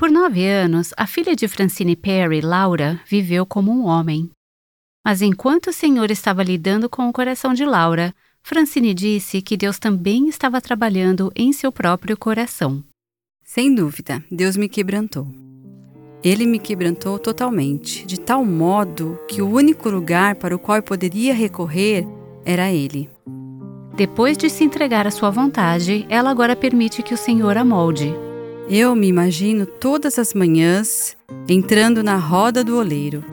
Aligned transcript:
Por 0.00 0.10
nove 0.10 0.46
anos, 0.48 0.94
a 0.96 1.06
filha 1.06 1.36
de 1.36 1.46
Francine 1.46 1.94
Perry, 1.94 2.40
Laura, 2.40 2.98
viveu 3.06 3.44
como 3.44 3.70
um 3.70 3.84
homem. 3.84 4.30
Mas 5.04 5.20
enquanto 5.20 5.66
o 5.66 5.74
Senhor 5.74 6.10
estava 6.10 6.42
lidando 6.42 6.88
com 6.88 7.06
o 7.06 7.12
coração 7.12 7.52
de 7.52 7.66
Laura, 7.66 8.14
Francine 8.42 8.94
disse 8.94 9.42
que 9.42 9.58
Deus 9.58 9.78
também 9.78 10.26
estava 10.26 10.58
trabalhando 10.58 11.30
em 11.36 11.52
seu 11.52 11.70
próprio 11.70 12.16
coração. 12.16 12.82
Sem 13.44 13.74
dúvida, 13.74 14.24
Deus 14.30 14.56
me 14.56 14.70
quebrantou. 14.70 15.30
Ele 16.24 16.46
me 16.46 16.58
quebrantou 16.58 17.18
totalmente, 17.18 18.06
de 18.06 18.18
tal 18.18 18.42
modo 18.42 19.18
que 19.28 19.42
o 19.42 19.50
único 19.50 19.90
lugar 19.90 20.36
para 20.36 20.56
o 20.56 20.58
qual 20.58 20.78
eu 20.78 20.82
poderia 20.82 21.34
recorrer 21.34 22.08
era 22.42 22.72
Ele. 22.72 23.10
Depois 23.94 24.38
de 24.38 24.48
se 24.48 24.64
entregar 24.64 25.06
à 25.06 25.10
sua 25.10 25.28
vontade, 25.28 26.06
ela 26.08 26.30
agora 26.30 26.56
permite 26.56 27.02
que 27.02 27.12
o 27.12 27.18
Senhor 27.18 27.58
a 27.58 27.64
molde. 27.66 28.14
Eu 28.72 28.94
me 28.94 29.08
imagino 29.08 29.66
todas 29.66 30.16
as 30.16 30.32
manhãs 30.32 31.16
entrando 31.48 32.04
na 32.04 32.16
roda 32.16 32.62
do 32.62 32.78
oleiro. 32.78 33.24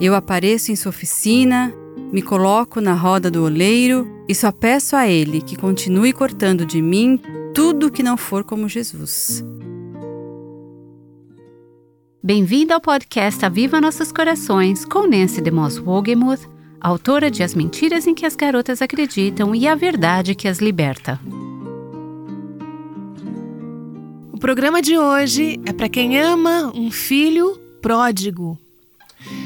Eu 0.00 0.14
apareço 0.14 0.70
em 0.70 0.76
sua 0.76 0.90
oficina, 0.90 1.74
me 2.12 2.22
coloco 2.22 2.80
na 2.80 2.94
roda 2.94 3.28
do 3.32 3.42
oleiro 3.42 4.06
e 4.28 4.34
só 4.34 4.52
peço 4.52 4.94
a 4.94 5.08
Ele 5.08 5.40
que 5.40 5.56
continue 5.56 6.12
cortando 6.12 6.64
de 6.64 6.80
mim 6.80 7.20
tudo 7.52 7.90
que 7.90 8.00
não 8.00 8.16
for 8.16 8.44
como 8.44 8.68
Jesus. 8.68 9.44
Bem-vindo 12.22 12.72
ao 12.72 12.80
podcast 12.80 13.44
Aviva 13.44 13.80
Nossos 13.80 14.12
Corações 14.12 14.84
com 14.84 15.04
Nancy 15.04 15.40
DeMoss 15.40 15.80
Wogemuth, 15.80 16.48
autora 16.80 17.28
de 17.28 17.42
As 17.42 17.56
Mentiras 17.56 18.06
em 18.06 18.14
que 18.14 18.24
as 18.24 18.36
Garotas 18.36 18.80
Acreditam 18.80 19.52
e 19.52 19.66
a 19.66 19.74
Verdade 19.74 20.36
que 20.36 20.46
as 20.46 20.60
Liberta. 20.60 21.18
O 24.40 24.48
programa 24.50 24.80
de 24.80 24.96
hoje 24.96 25.60
é 25.66 25.72
para 25.74 25.86
quem 25.86 26.18
ama 26.18 26.72
um 26.74 26.90
filho 26.90 27.60
pródigo. 27.82 28.58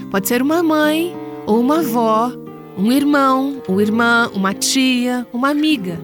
Pode 0.08 0.28
ser 0.28 0.40
uma 0.40 0.62
mãe 0.62 1.12
ou 1.46 1.60
uma 1.60 1.80
avó, 1.80 2.30
um 2.78 2.92
irmão, 2.92 3.60
uma 3.66 3.82
irmã, 3.82 4.30
uma 4.32 4.54
tia, 4.54 5.26
uma 5.32 5.48
amiga. 5.48 5.98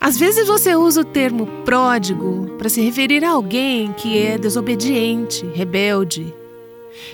Às 0.00 0.16
vezes 0.16 0.46
você 0.46 0.76
usa 0.76 1.00
o 1.00 1.04
termo 1.04 1.48
pródigo 1.64 2.46
para 2.58 2.68
se 2.68 2.80
referir 2.80 3.24
a 3.24 3.30
alguém 3.30 3.92
que 3.94 4.16
é 4.16 4.38
desobediente, 4.38 5.44
rebelde. 5.46 6.32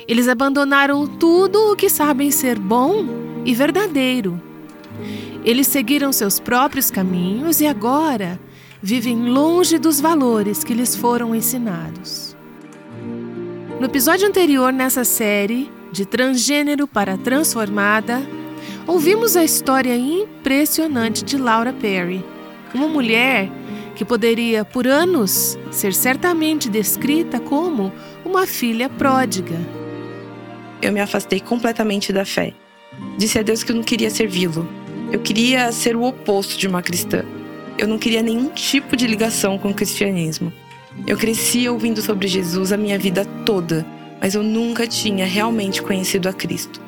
Eles 0.06 0.28
abandonaram 0.28 1.06
tudo 1.06 1.72
o 1.72 1.74
que 1.74 1.88
sabem 1.88 2.30
ser 2.30 2.58
bom 2.58 3.06
e 3.46 3.54
verdadeiro. 3.54 4.38
Eles 5.42 5.68
seguiram 5.68 6.12
seus 6.12 6.38
próprios 6.38 6.90
caminhos 6.90 7.62
e 7.62 7.66
agora 7.66 8.38
vivem 8.82 9.28
longe 9.28 9.78
dos 9.78 10.00
valores 10.00 10.64
que 10.64 10.74
lhes 10.74 10.96
foram 10.96 11.34
ensinados. 11.34 12.36
No 13.78 13.86
episódio 13.86 14.26
anterior 14.28 14.72
nessa 14.72 15.04
série, 15.04 15.70
de 15.92 16.04
transgênero 16.04 16.88
para 16.88 17.16
transformada, 17.16 18.22
ouvimos 18.86 19.36
a 19.36 19.44
história 19.44 19.96
impressionante 19.96 21.24
de 21.24 21.36
Laura 21.38 21.72
Perry 21.72 22.24
uma 22.74 22.88
mulher 22.88 23.50
que 23.94 24.04
poderia, 24.04 24.64
por 24.64 24.86
anos, 24.86 25.58
ser 25.70 25.92
certamente 25.92 26.68
descrita 26.68 27.38
como 27.38 27.92
uma 28.24 28.46
filha 28.46 28.88
pródiga. 28.88 29.56
Eu 30.80 30.92
me 30.92 31.00
afastei 31.00 31.40
completamente 31.40 32.12
da 32.12 32.24
fé. 32.24 32.54
Disse 33.18 33.38
a 33.38 33.42
Deus 33.42 33.62
que 33.62 33.70
eu 33.70 33.76
não 33.76 33.82
queria 33.82 34.10
servi-lo. 34.10 34.66
Eu 35.12 35.20
queria 35.20 35.70
ser 35.72 35.94
o 35.94 36.02
oposto 36.02 36.58
de 36.58 36.66
uma 36.66 36.82
cristã. 36.82 37.24
Eu 37.82 37.88
não 37.88 37.98
queria 37.98 38.22
nenhum 38.22 38.48
tipo 38.48 38.96
de 38.96 39.08
ligação 39.08 39.58
com 39.58 39.70
o 39.70 39.74
cristianismo. 39.74 40.52
Eu 41.04 41.18
cresci 41.18 41.68
ouvindo 41.68 42.00
sobre 42.00 42.28
Jesus 42.28 42.70
a 42.70 42.76
minha 42.76 42.96
vida 42.96 43.24
toda, 43.44 43.84
mas 44.20 44.36
eu 44.36 44.42
nunca 44.44 44.86
tinha 44.86 45.26
realmente 45.26 45.82
conhecido 45.82 46.28
a 46.28 46.32
Cristo. 46.32 46.80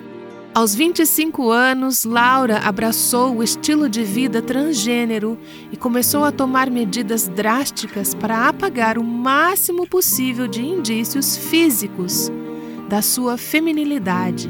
Aos 0.54 0.72
25 0.72 1.50
anos, 1.50 2.04
Laura 2.04 2.58
abraçou 2.58 3.34
o 3.34 3.42
estilo 3.42 3.88
de 3.88 4.04
vida 4.04 4.40
transgênero 4.40 5.36
e 5.72 5.76
começou 5.76 6.22
a 6.22 6.30
tomar 6.30 6.70
medidas 6.70 7.26
drásticas 7.26 8.14
para 8.14 8.48
apagar 8.48 8.96
o 8.96 9.02
máximo 9.02 9.88
possível 9.88 10.46
de 10.46 10.64
indícios 10.64 11.36
físicos 11.36 12.30
da 12.88 13.02
sua 13.02 13.36
feminilidade. 13.36 14.48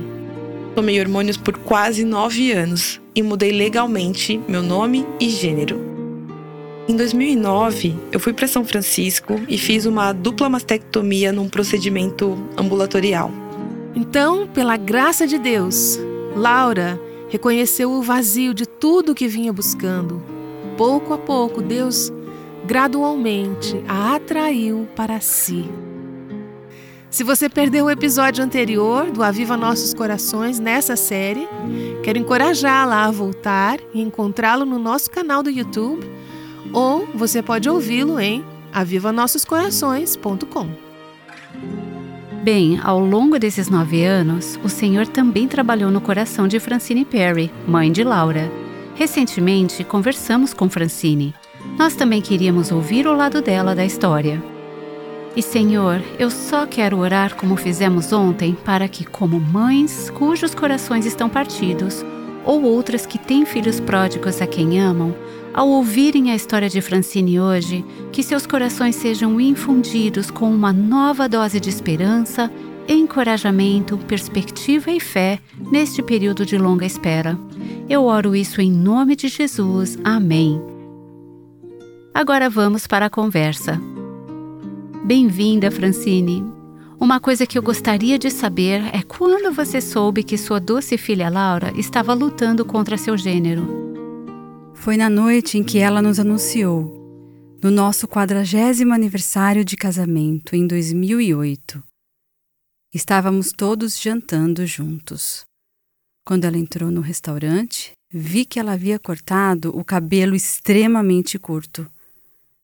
Tomei 0.74 1.00
hormônios 1.00 1.38
por 1.38 1.56
quase 1.56 2.04
nove 2.04 2.52
anos 2.52 3.00
e 3.14 3.22
mudei 3.22 3.50
legalmente 3.50 4.38
meu 4.46 4.62
nome 4.62 5.06
e 5.18 5.30
gênero. 5.30 5.93
Em 6.86 6.96
2009, 6.96 7.96
eu 8.12 8.20
fui 8.20 8.34
para 8.34 8.46
São 8.46 8.62
Francisco 8.62 9.40
e 9.48 9.56
fiz 9.56 9.86
uma 9.86 10.12
dupla 10.12 10.50
mastectomia 10.50 11.32
num 11.32 11.48
procedimento 11.48 12.36
ambulatorial. 12.58 13.30
Então, 13.94 14.46
pela 14.46 14.76
graça 14.76 15.26
de 15.26 15.38
Deus, 15.38 15.98
Laura 16.36 17.00
reconheceu 17.30 17.90
o 17.90 18.02
vazio 18.02 18.52
de 18.52 18.66
tudo 18.66 19.14
que 19.14 19.26
vinha 19.26 19.50
buscando. 19.50 20.22
Pouco 20.76 21.14
a 21.14 21.18
pouco, 21.18 21.62
Deus 21.62 22.12
gradualmente 22.66 23.82
a 23.88 24.14
atraiu 24.14 24.86
para 24.94 25.20
si. 25.20 25.64
Se 27.10 27.22
você 27.22 27.48
perdeu 27.48 27.86
o 27.86 27.90
episódio 27.90 28.44
anterior 28.44 29.10
do 29.10 29.22
Aviva 29.22 29.56
Nossos 29.56 29.94
Corações 29.94 30.58
nessa 30.58 30.96
série, 30.96 31.48
quero 32.02 32.18
encorajá-la 32.18 33.04
a 33.04 33.10
voltar 33.10 33.78
e 33.94 34.02
encontrá-lo 34.02 34.64
no 34.64 34.78
nosso 34.78 35.10
canal 35.10 35.42
do 35.42 35.48
YouTube, 35.48 36.04
ou 36.74 37.08
você 37.14 37.40
pode 37.40 37.70
ouvi-lo 37.70 38.20
em 38.20 38.44
avivanossoscorações.com. 38.72 40.68
Bem, 42.42 42.78
ao 42.82 42.98
longo 42.98 43.38
desses 43.38 43.70
nove 43.70 44.04
anos, 44.04 44.58
o 44.62 44.68
Senhor 44.68 45.06
também 45.06 45.48
trabalhou 45.48 45.90
no 45.90 46.00
coração 46.00 46.46
de 46.46 46.60
Francine 46.60 47.04
Perry, 47.04 47.50
mãe 47.66 47.90
de 47.90 48.04
Laura. 48.04 48.52
Recentemente, 48.94 49.82
conversamos 49.82 50.52
com 50.52 50.68
Francine. 50.68 51.34
Nós 51.78 51.94
também 51.94 52.20
queríamos 52.20 52.70
ouvir 52.70 53.06
o 53.06 53.16
lado 53.16 53.40
dela 53.40 53.74
da 53.74 53.84
história. 53.84 54.42
E 55.34 55.42
Senhor, 55.42 56.02
eu 56.18 56.30
só 56.30 56.66
quero 56.66 56.98
orar 56.98 57.34
como 57.34 57.56
fizemos 57.56 58.12
ontem, 58.12 58.54
para 58.64 58.86
que, 58.86 59.04
como 59.04 59.40
mães 59.40 60.10
cujos 60.10 60.54
corações 60.54 61.06
estão 61.06 61.28
partidos, 61.28 62.04
ou 62.44 62.62
outras 62.62 63.06
que 63.06 63.18
têm 63.18 63.46
filhos 63.46 63.80
pródigos 63.80 64.40
a 64.42 64.46
quem 64.46 64.78
amam, 64.78 65.14
ao 65.54 65.68
ouvirem 65.68 66.32
a 66.32 66.34
história 66.34 66.68
de 66.68 66.80
Francine 66.80 67.38
hoje, 67.38 67.84
que 68.10 68.24
seus 68.24 68.44
corações 68.44 68.96
sejam 68.96 69.40
infundidos 69.40 70.28
com 70.28 70.52
uma 70.52 70.72
nova 70.72 71.28
dose 71.28 71.60
de 71.60 71.68
esperança, 71.68 72.50
encorajamento, 72.88 73.96
perspectiva 73.96 74.90
e 74.90 74.98
fé 74.98 75.38
neste 75.70 76.02
período 76.02 76.44
de 76.44 76.58
longa 76.58 76.84
espera. 76.84 77.38
Eu 77.88 78.04
oro 78.04 78.34
isso 78.34 78.60
em 78.60 78.70
nome 78.70 79.14
de 79.14 79.28
Jesus. 79.28 79.96
Amém. 80.02 80.60
Agora 82.12 82.50
vamos 82.50 82.86
para 82.86 83.06
a 83.06 83.10
conversa. 83.10 83.80
Bem-vinda, 85.04 85.70
Francine. 85.70 86.44
Uma 86.98 87.20
coisa 87.20 87.46
que 87.46 87.56
eu 87.56 87.62
gostaria 87.62 88.18
de 88.18 88.30
saber 88.30 88.82
é 88.92 89.02
quando 89.02 89.52
você 89.52 89.80
soube 89.80 90.22
que 90.22 90.38
sua 90.38 90.58
doce 90.58 90.96
filha 90.96 91.28
Laura 91.28 91.72
estava 91.76 92.12
lutando 92.14 92.64
contra 92.64 92.96
seu 92.96 93.16
gênero. 93.16 93.93
Foi 94.84 94.98
na 94.98 95.08
noite 95.08 95.56
em 95.56 95.64
que 95.64 95.78
ela 95.78 96.02
nos 96.02 96.20
anunciou, 96.20 96.92
no 97.62 97.70
nosso 97.70 98.06
quadragésimo 98.06 98.92
aniversário 98.92 99.64
de 99.64 99.78
casamento, 99.78 100.54
em 100.54 100.66
2008. 100.66 101.82
Estávamos 102.92 103.50
todos 103.50 103.98
jantando 103.98 104.66
juntos. 104.66 105.42
Quando 106.22 106.44
ela 106.44 106.58
entrou 106.58 106.90
no 106.90 107.00
restaurante, 107.00 107.92
vi 108.12 108.44
que 108.44 108.60
ela 108.60 108.72
havia 108.74 108.98
cortado 108.98 109.74
o 109.74 109.82
cabelo 109.82 110.36
extremamente 110.36 111.38
curto. 111.38 111.90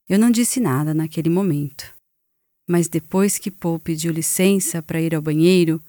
Eu 0.06 0.18
não 0.18 0.30
disse 0.30 0.60
nada 0.60 0.92
naquele 0.92 1.30
momento. 1.30 1.90
Mas 2.68 2.86
depois 2.86 3.38
que 3.38 3.50
Paul 3.50 3.80
pediu 3.80 4.12
licença 4.12 4.82
para 4.82 5.00
ir 5.00 5.14
ao 5.14 5.22
banheiro, 5.22 5.82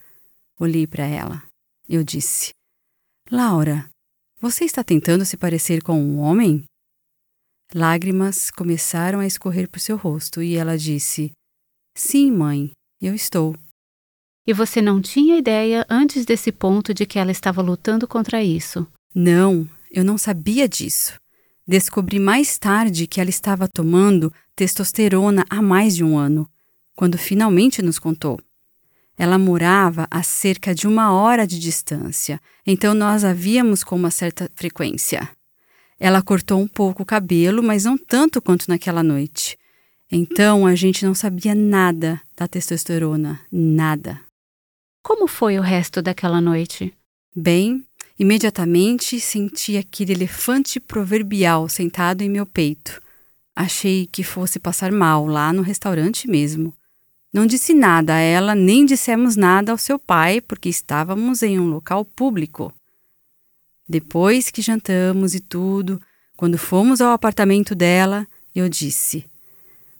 olhei 0.57 0.87
para 0.87 1.05
ela. 1.05 1.43
Eu 1.89 2.05
disse: 2.05 2.51
Laura, 3.29 3.90
você 4.41 4.65
está 4.65 4.83
tentando 4.83 5.23
se 5.23 5.37
parecer 5.37 5.83
com 5.83 6.01
um 6.01 6.17
homem? 6.17 6.63
Lágrimas 7.75 8.49
começaram 8.49 9.19
a 9.19 9.27
escorrer 9.27 9.69
por 9.69 9.79
seu 9.79 9.95
rosto 9.95 10.41
e 10.41 10.55
ela 10.55 10.75
disse: 10.75 11.31
Sim, 11.95 12.31
mãe, 12.31 12.71
eu 12.99 13.13
estou. 13.13 13.55
E 14.45 14.51
você 14.51 14.81
não 14.81 14.99
tinha 14.99 15.37
ideia 15.37 15.85
antes 15.87 16.25
desse 16.25 16.51
ponto 16.51 16.91
de 16.91 17.05
que 17.05 17.19
ela 17.19 17.31
estava 17.31 17.61
lutando 17.61 18.07
contra 18.07 18.43
isso? 18.43 18.87
Não, 19.13 19.69
eu 19.91 20.03
não 20.03 20.17
sabia 20.17 20.67
disso. 20.67 21.19
Descobri 21.67 22.19
mais 22.19 22.57
tarde 22.57 23.05
que 23.05 23.21
ela 23.21 23.29
estava 23.29 23.67
tomando 23.67 24.33
testosterona 24.55 25.45
há 25.51 25.61
mais 25.61 25.95
de 25.95 26.03
um 26.03 26.17
ano, 26.17 26.49
quando 26.95 27.15
finalmente 27.15 27.83
nos 27.83 27.99
contou. 27.99 28.41
Ela 29.21 29.37
morava 29.37 30.07
a 30.09 30.23
cerca 30.23 30.73
de 30.73 30.87
uma 30.87 31.13
hora 31.13 31.45
de 31.45 31.59
distância, 31.59 32.41
então 32.65 32.95
nós 32.95 33.23
a 33.23 33.31
víamos 33.33 33.83
com 33.83 33.95
uma 33.95 34.09
certa 34.09 34.49
frequência. 34.55 35.29
Ela 35.99 36.23
cortou 36.23 36.59
um 36.59 36.67
pouco 36.67 37.03
o 37.03 37.05
cabelo, 37.05 37.61
mas 37.61 37.85
não 37.85 37.99
tanto 37.99 38.41
quanto 38.41 38.67
naquela 38.67 39.03
noite. 39.03 39.59
Então 40.11 40.65
a 40.65 40.73
gente 40.73 41.05
não 41.05 41.13
sabia 41.13 41.53
nada 41.53 42.19
da 42.35 42.47
testosterona, 42.47 43.39
nada. 43.51 44.19
Como 45.03 45.27
foi 45.27 45.59
o 45.59 45.61
resto 45.61 46.01
daquela 46.01 46.41
noite? 46.41 46.91
Bem, 47.35 47.85
imediatamente 48.17 49.19
senti 49.19 49.77
aquele 49.77 50.13
elefante 50.13 50.79
proverbial 50.79 51.69
sentado 51.69 52.23
em 52.23 52.29
meu 52.29 52.47
peito. 52.47 52.99
Achei 53.55 54.07
que 54.07 54.23
fosse 54.23 54.59
passar 54.59 54.91
mal 54.91 55.27
lá 55.27 55.53
no 55.53 55.61
restaurante 55.61 56.27
mesmo. 56.27 56.73
Não 57.33 57.45
disse 57.45 57.73
nada 57.73 58.15
a 58.15 58.19
ela, 58.19 58.53
nem 58.53 58.85
dissemos 58.85 59.37
nada 59.37 59.71
ao 59.71 59.77
seu 59.77 59.97
pai, 59.97 60.41
porque 60.41 60.67
estávamos 60.67 61.41
em 61.41 61.59
um 61.59 61.69
local 61.69 62.03
público. 62.03 62.73
Depois 63.87 64.49
que 64.49 64.61
jantamos 64.61 65.33
e 65.33 65.39
tudo, 65.39 66.01
quando 66.35 66.57
fomos 66.57 66.99
ao 66.99 67.13
apartamento 67.13 67.73
dela, 67.73 68.27
eu 68.53 68.67
disse: 68.67 69.25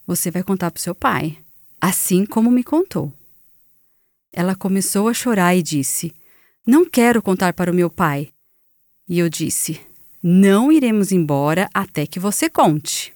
Você 0.06 0.30
vai 0.30 0.44
contar 0.44 0.72
para 0.72 0.82
seu 0.82 0.94
pai, 0.94 1.38
assim 1.80 2.26
como 2.26 2.52
me 2.52 2.64
contou. 2.64 3.14
Ela 4.34 4.56
começou 4.56 5.08
a 5.08 5.14
chorar 5.14 5.56
e 5.56 5.64
disse: 5.64 6.14
Não 6.66 6.84
quero 6.84 7.22
contar 7.22 7.54
para 7.54 7.72
o 7.72 7.76
meu 7.76 7.90
pai. 7.90 8.30
E 9.08 9.20
eu 9.20 9.30
disse: 9.30 9.80
Não 10.22 10.72
iremos 10.72 11.12
embora 11.12 11.70
até 11.74 12.06
que 12.06 12.20
você 12.20 12.50
conte. 12.50 13.14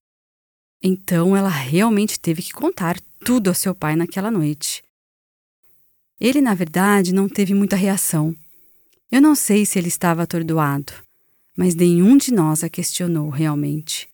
Então 0.82 1.36
ela 1.36 1.50
realmente 1.50 2.20
teve 2.20 2.42
que 2.42 2.52
contar 2.52 3.00
tudo 3.24 3.50
ao 3.50 3.56
seu 3.56 3.74
pai 3.74 3.96
naquela 3.96 4.30
noite. 4.30 4.84
Ele, 6.20 6.40
na 6.42 6.54
verdade, 6.54 7.14
não 7.14 7.28
teve 7.28 7.54
muita 7.54 7.76
reação. 7.76 8.36
Eu 9.12 9.22
não 9.22 9.36
sei 9.36 9.66
se 9.66 9.78
ele 9.78 9.88
estava 9.88 10.24
atordoado, 10.24 10.94
mas 11.58 11.76
nenhum 11.76 12.18
de 12.18 12.32
nós 12.32 12.64
a 12.64 12.70
questionou 12.70 13.30
realmente. 13.30 14.08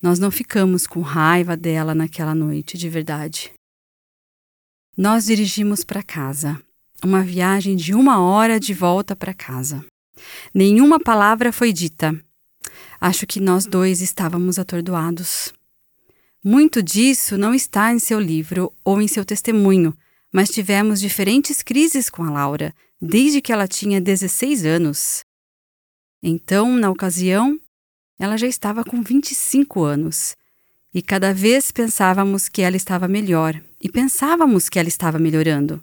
Nós 0.00 0.18
não 0.18 0.30
ficamos 0.30 0.86
com 0.86 1.00
raiva 1.00 1.56
dela 1.56 1.94
naquela 1.94 2.34
noite, 2.34 2.76
de 2.76 2.88
verdade. 2.88 3.52
Nós 4.96 5.26
dirigimos 5.26 5.84
para 5.84 6.02
casa, 6.02 6.60
uma 7.02 7.22
viagem 7.22 7.76
de 7.76 7.94
uma 7.94 8.20
hora 8.20 8.60
de 8.60 8.74
volta 8.74 9.16
para 9.16 9.32
casa. 9.32 9.84
Nenhuma 10.52 11.00
palavra 11.00 11.52
foi 11.52 11.72
dita. 11.72 12.14
Acho 13.00 13.26
que 13.26 13.40
nós 13.40 13.64
dois 13.64 14.00
estávamos 14.00 14.58
atordoados. 14.58 15.52
Muito 16.44 16.82
disso 16.82 17.38
não 17.38 17.54
está 17.54 17.92
em 17.92 18.00
seu 18.00 18.18
livro 18.18 18.72
ou 18.84 19.00
em 19.00 19.06
seu 19.06 19.24
testemunho, 19.24 19.96
mas 20.32 20.50
tivemos 20.50 21.00
diferentes 21.00 21.62
crises 21.62 22.10
com 22.10 22.24
a 22.24 22.30
Laura, 22.30 22.74
desde 23.00 23.40
que 23.40 23.52
ela 23.52 23.68
tinha 23.68 24.00
16 24.00 24.64
anos. 24.64 25.24
Então, 26.20 26.76
na 26.76 26.90
ocasião, 26.90 27.60
ela 28.18 28.36
já 28.36 28.46
estava 28.46 28.82
com 28.84 29.02
25 29.02 29.82
anos. 29.82 30.36
E 30.92 31.00
cada 31.00 31.32
vez 31.32 31.70
pensávamos 31.70 32.48
que 32.48 32.62
ela 32.62 32.76
estava 32.76 33.06
melhor, 33.06 33.60
e 33.80 33.88
pensávamos 33.88 34.68
que 34.68 34.78
ela 34.78 34.88
estava 34.88 35.18
melhorando. 35.18 35.82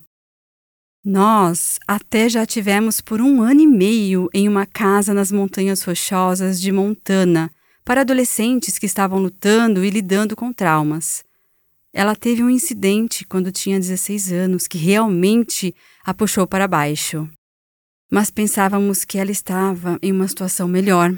Nós 1.04 1.80
até 1.88 2.28
já 2.28 2.46
tivemos 2.46 3.00
por 3.00 3.22
um 3.22 3.42
ano 3.42 3.62
e 3.62 3.68
meio 3.68 4.30
em 4.34 4.48
uma 4.48 4.66
casa 4.66 5.14
nas 5.14 5.32
Montanhas 5.32 5.82
Rochosas 5.84 6.60
de 6.60 6.72
Montana, 6.72 7.50
para 7.84 8.02
adolescentes 8.02 8.78
que 8.78 8.86
estavam 8.86 9.20
lutando 9.20 9.84
e 9.84 9.90
lidando 9.90 10.36
com 10.36 10.54
traumas. 10.54 11.24
Ela 11.92 12.16
teve 12.16 12.44
um 12.44 12.50
incidente 12.50 13.26
quando 13.26 13.52
tinha 13.52 13.80
16 13.80 14.32
anos 14.32 14.68
que 14.68 14.78
realmente 14.78 15.74
a 16.04 16.14
puxou 16.14 16.46
para 16.46 16.68
baixo. 16.68 17.28
Mas 18.12 18.30
pensávamos 18.30 19.04
que 19.04 19.18
ela 19.18 19.32
estava 19.32 19.98
em 20.02 20.12
uma 20.12 20.28
situação 20.28 20.68
melhor. 20.68 21.16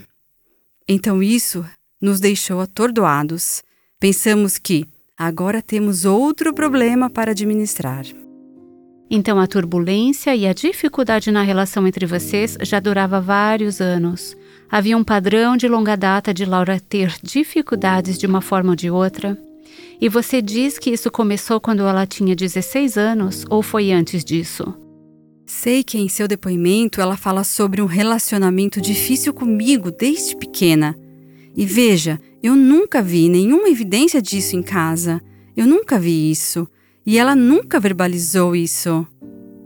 Então 0.88 1.22
isso 1.22 1.66
nos 2.02 2.20
deixou 2.20 2.62
atordoados. 2.62 3.62
Pensamos 4.00 4.58
que 4.58 4.88
agora 5.18 5.62
temos 5.62 6.06
outro 6.06 6.54
problema 6.54 7.10
para 7.10 7.32
administrar. 7.32 8.06
Então 9.10 9.38
a 9.40 9.46
turbulência 9.46 10.34
e 10.36 10.48
a 10.48 10.54
dificuldade 10.54 11.32
na 11.32 11.44
relação 11.44 11.86
entre 11.86 12.06
vocês 12.06 12.58
já 12.62 12.80
durava 12.80 13.20
vários 13.20 13.82
anos. 13.82 14.36
Havia 14.72 14.98
um 14.98 15.04
padrão 15.04 15.58
de 15.58 15.68
longa 15.68 15.98
data 15.98 16.34
de 16.34 16.46
Laura 16.46 16.80
ter 16.80 17.14
dificuldades 17.22 18.18
de 18.18 18.26
uma 18.26 18.40
forma 18.40 18.70
ou 18.70 18.76
de 18.76 18.90
outra. 18.90 19.38
E 20.00 20.08
você 20.08 20.42
diz 20.42 20.80
que 20.80 20.92
isso 20.92 21.12
começou 21.12 21.60
quando 21.60 21.82
ela 21.82 22.08
tinha 22.08 22.34
16 22.34 22.98
anos 22.98 23.46
ou 23.50 23.62
foi 23.62 23.92
antes 23.92 24.24
disso? 24.24 24.74
Sei 25.46 25.84
que 25.84 25.98
em 25.98 26.08
seu 26.08 26.26
depoimento 26.26 27.02
ela 27.02 27.18
fala 27.18 27.44
sobre 27.44 27.82
um 27.82 27.86
relacionamento 27.86 28.80
difícil 28.80 29.34
comigo 29.34 29.92
desde 29.92 30.38
pequena. 30.38 30.98
E 31.54 31.66
veja, 31.66 32.18
eu 32.42 32.56
nunca 32.56 33.02
vi 33.02 33.28
nenhuma 33.28 33.68
evidência 33.68 34.22
disso 34.22 34.56
em 34.56 34.64
casa. 34.64 35.22
Eu 35.56 35.68
nunca 35.68 36.00
vi 36.00 36.32
isso. 36.32 36.66
E 37.06 37.18
ela 37.18 37.36
nunca 37.36 37.78
verbalizou 37.78 38.56
isso. 38.56 39.06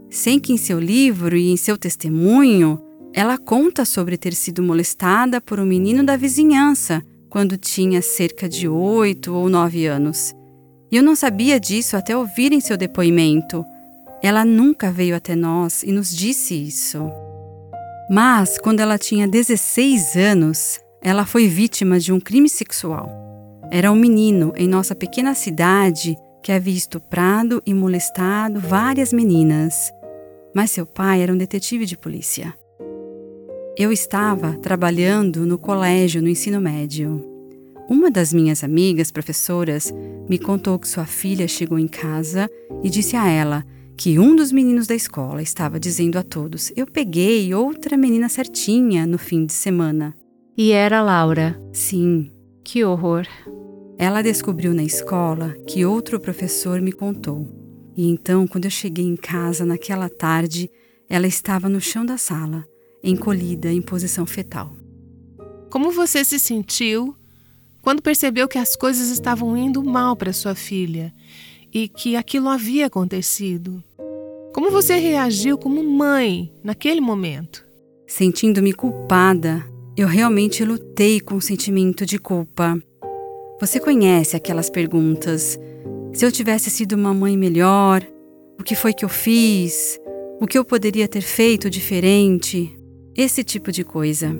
Sem 0.10 0.40
que 0.40 0.52
em 0.52 0.58
seu 0.58 0.80
livro 0.80 1.38
e 1.38 1.52
em 1.52 1.58
seu 1.58 1.78
testemunho 1.78 2.82
ela 3.18 3.38
conta 3.38 3.86
sobre 3.86 4.18
ter 4.18 4.34
sido 4.34 4.62
molestada 4.62 5.40
por 5.40 5.58
um 5.58 5.66
menino 5.66 6.04
da 6.04 6.18
vizinhança 6.18 7.02
quando 7.30 7.58
tinha 7.58 8.02
cerca 8.02 8.50
de 8.50 8.68
oito 8.68 9.34
ou 9.34 9.48
nove 9.48 9.86
anos. 9.86 10.36
E 10.92 10.98
eu 10.98 11.02
não 11.02 11.16
sabia 11.16 11.58
disso 11.58 11.96
até 11.96 12.16
ouvir 12.16 12.52
em 12.52 12.60
seu 12.60 12.76
depoimento. 12.76 13.64
Ela 14.22 14.44
nunca 14.44 14.92
veio 14.92 15.16
até 15.16 15.34
nós 15.34 15.82
e 15.82 15.94
nos 15.94 16.14
disse 16.14 16.56
isso. 16.56 17.10
Mas, 18.10 18.58
quando 18.58 18.82
ela 18.82 18.98
tinha 18.98 19.26
16 19.26 20.18
anos, 20.18 20.82
ela 21.02 21.26
foi 21.26 21.48
vítima 21.48 21.98
de 22.02 22.12
um 22.12 22.20
crime 22.20 22.50
sexual. 22.50 23.10
Era 23.72 23.94
um 23.94 23.96
menino 23.96 24.52
em 24.58 24.68
nossa 24.68 24.94
pequena 24.94 25.34
cidade 25.34 26.18
que 26.44 26.52
havia 26.52 26.76
estuprado 26.76 27.64
e 27.66 27.74
molestado 27.74 28.60
várias 28.60 29.14
meninas. 29.14 29.90
Mas 30.54 30.72
seu 30.72 30.86
pai 30.86 31.22
era 31.22 31.32
um 31.32 31.38
detetive 31.38 31.86
de 31.86 31.98
polícia. 31.98 32.54
Eu 33.78 33.92
estava 33.92 34.54
trabalhando 34.54 35.46
no 35.46 35.58
colégio 35.58 36.22
no 36.22 36.30
ensino 36.30 36.62
médio. 36.62 37.22
Uma 37.90 38.10
das 38.10 38.32
minhas 38.32 38.64
amigas 38.64 39.12
professoras 39.12 39.94
me 40.30 40.40
contou 40.40 40.80
que 40.80 40.88
sua 40.88 41.06
filha 41.06 41.46
chegou 41.46 41.78
em 41.78 41.88
casa 41.88 42.50
e 42.82 42.90
disse 42.90 43.18
a 43.18 43.28
ela 43.28 43.66
que 43.98 44.18
um 44.18 44.34
dos 44.34 44.50
meninos 44.50 44.88
da 44.88 44.96
escola 44.96 45.42
estava 45.42 45.78
dizendo 45.78 46.18
a 46.18 46.24
todos: 46.24 46.72
Eu 46.74 46.88
peguei 46.88 47.54
outra 47.54 47.98
menina 47.98 48.30
certinha 48.30 49.06
no 49.06 49.18
fim 49.18 49.46
de 49.46 49.52
semana. 49.52 50.16
E 50.58 50.72
era 50.72 51.02
Laura. 51.02 51.62
Sim. 51.74 52.32
Que 52.64 52.86
horror. 52.86 53.28
Ela 53.98 54.22
descobriu 54.22 54.74
na 54.74 54.84
escola 54.84 55.54
que 55.68 55.86
outro 55.86 56.18
professor 56.18 56.80
me 56.80 56.94
contou. 56.94 57.46
E 57.94 58.08
então, 58.08 58.48
quando 58.48 58.66
eu 58.66 58.72
cheguei 58.72 59.06
em 59.06 59.18
casa 59.18 59.66
naquela 59.66 60.08
tarde, 60.08 60.72
ela 61.10 61.28
estava 61.28 61.68
no 61.68 61.82
chão 61.82 62.06
da 62.06 62.18
sala 62.18 62.66
encolhida 63.06 63.72
em 63.72 63.82
posição 63.82 64.26
fetal. 64.26 64.76
Como 65.70 65.92
você 65.92 66.26
se 66.26 66.40
sentiu 66.40 67.16
quando 67.82 68.02
percebeu 68.02 68.48
que 68.48 68.58
as 68.58 68.76
coisas 68.76 69.10
estavam 69.10 69.56
indo 69.56 69.84
mal 69.84 70.16
para 70.16 70.34
sua 70.34 70.56
filha 70.56 71.14
e 71.72 71.88
que 71.88 72.16
aquilo 72.16 72.50
havia 72.50 72.88
acontecido? 72.88 73.84
Como 74.54 74.72
você 74.72 74.96
reagiu 74.96 75.58
como 75.58 75.84
mãe 75.84 76.52
naquele 76.64 77.00
momento? 77.00 77.66
Sentindo-me 78.08 78.74
culpada, 78.74 79.64
eu 79.96 80.08
realmente 80.08 80.64
lutei 80.64 81.20
com 81.20 81.36
o 81.36 81.42
sentimento 81.42 82.06
de 82.06 82.18
culpa. 82.18 82.82
Você 83.60 83.80
conhece 83.80 84.36
aquelas 84.36 84.70
perguntas: 84.70 85.60
se 86.14 86.26
eu 86.26 86.32
tivesse 86.32 86.70
sido 86.70 86.94
uma 86.94 87.14
mãe 87.14 87.38
melhor, 87.38 88.02
o 88.60 88.64
que 88.64 88.76
foi 88.76 88.94
que 88.94 89.04
eu 89.04 89.10
fiz? 89.10 90.00
O 90.40 90.48
que 90.48 90.58
eu 90.58 90.66
poderia 90.66 91.08
ter 91.08 91.22
feito 91.22 91.70
diferente? 91.70 92.74
Esse 93.18 93.46
tipo 93.46 93.72
de 93.72 93.86
coisa. 93.86 94.38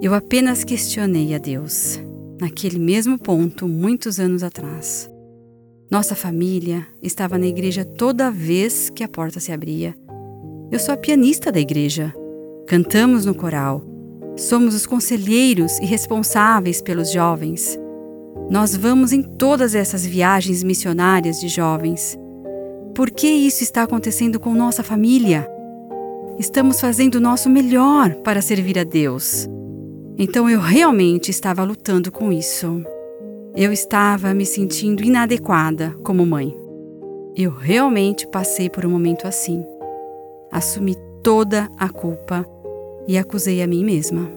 Eu 0.00 0.12
apenas 0.12 0.64
questionei 0.64 1.36
a 1.36 1.38
Deus, 1.38 2.00
naquele 2.40 2.76
mesmo 2.76 3.16
ponto, 3.16 3.68
muitos 3.68 4.18
anos 4.18 4.42
atrás. 4.42 5.08
Nossa 5.88 6.16
família 6.16 6.84
estava 7.00 7.38
na 7.38 7.46
igreja 7.46 7.84
toda 7.84 8.28
vez 8.28 8.90
que 8.90 9.04
a 9.04 9.08
porta 9.08 9.38
se 9.38 9.52
abria. 9.52 9.94
Eu 10.72 10.80
sou 10.80 10.92
a 10.92 10.96
pianista 10.96 11.52
da 11.52 11.60
igreja. 11.60 12.12
Cantamos 12.66 13.24
no 13.24 13.36
coral. 13.36 13.84
Somos 14.36 14.74
os 14.74 14.84
conselheiros 14.84 15.78
e 15.78 15.84
responsáveis 15.84 16.82
pelos 16.82 17.12
jovens. 17.12 17.78
Nós 18.50 18.74
vamos 18.74 19.12
em 19.12 19.22
todas 19.22 19.76
essas 19.76 20.04
viagens 20.04 20.64
missionárias 20.64 21.38
de 21.38 21.46
jovens. 21.46 22.18
Por 22.96 23.12
que 23.12 23.28
isso 23.28 23.62
está 23.62 23.84
acontecendo 23.84 24.40
com 24.40 24.52
nossa 24.54 24.82
família? 24.82 25.48
Estamos 26.38 26.80
fazendo 26.80 27.16
o 27.16 27.20
nosso 27.20 27.48
melhor 27.48 28.14
para 28.16 28.42
servir 28.42 28.78
a 28.78 28.84
Deus. 28.84 29.48
Então 30.18 30.48
eu 30.48 30.60
realmente 30.60 31.30
estava 31.30 31.64
lutando 31.64 32.10
com 32.10 32.32
isso. 32.32 32.82
Eu 33.54 33.72
estava 33.72 34.32
me 34.32 34.46
sentindo 34.46 35.04
inadequada 35.04 35.94
como 36.02 36.24
mãe. 36.24 36.56
Eu 37.36 37.50
realmente 37.50 38.26
passei 38.26 38.68
por 38.68 38.84
um 38.84 38.90
momento 38.90 39.26
assim. 39.26 39.64
Assumi 40.50 40.96
toda 41.22 41.70
a 41.78 41.88
culpa 41.88 42.46
e 43.06 43.16
acusei 43.16 43.62
a 43.62 43.66
mim 43.66 43.84
mesma. 43.84 44.30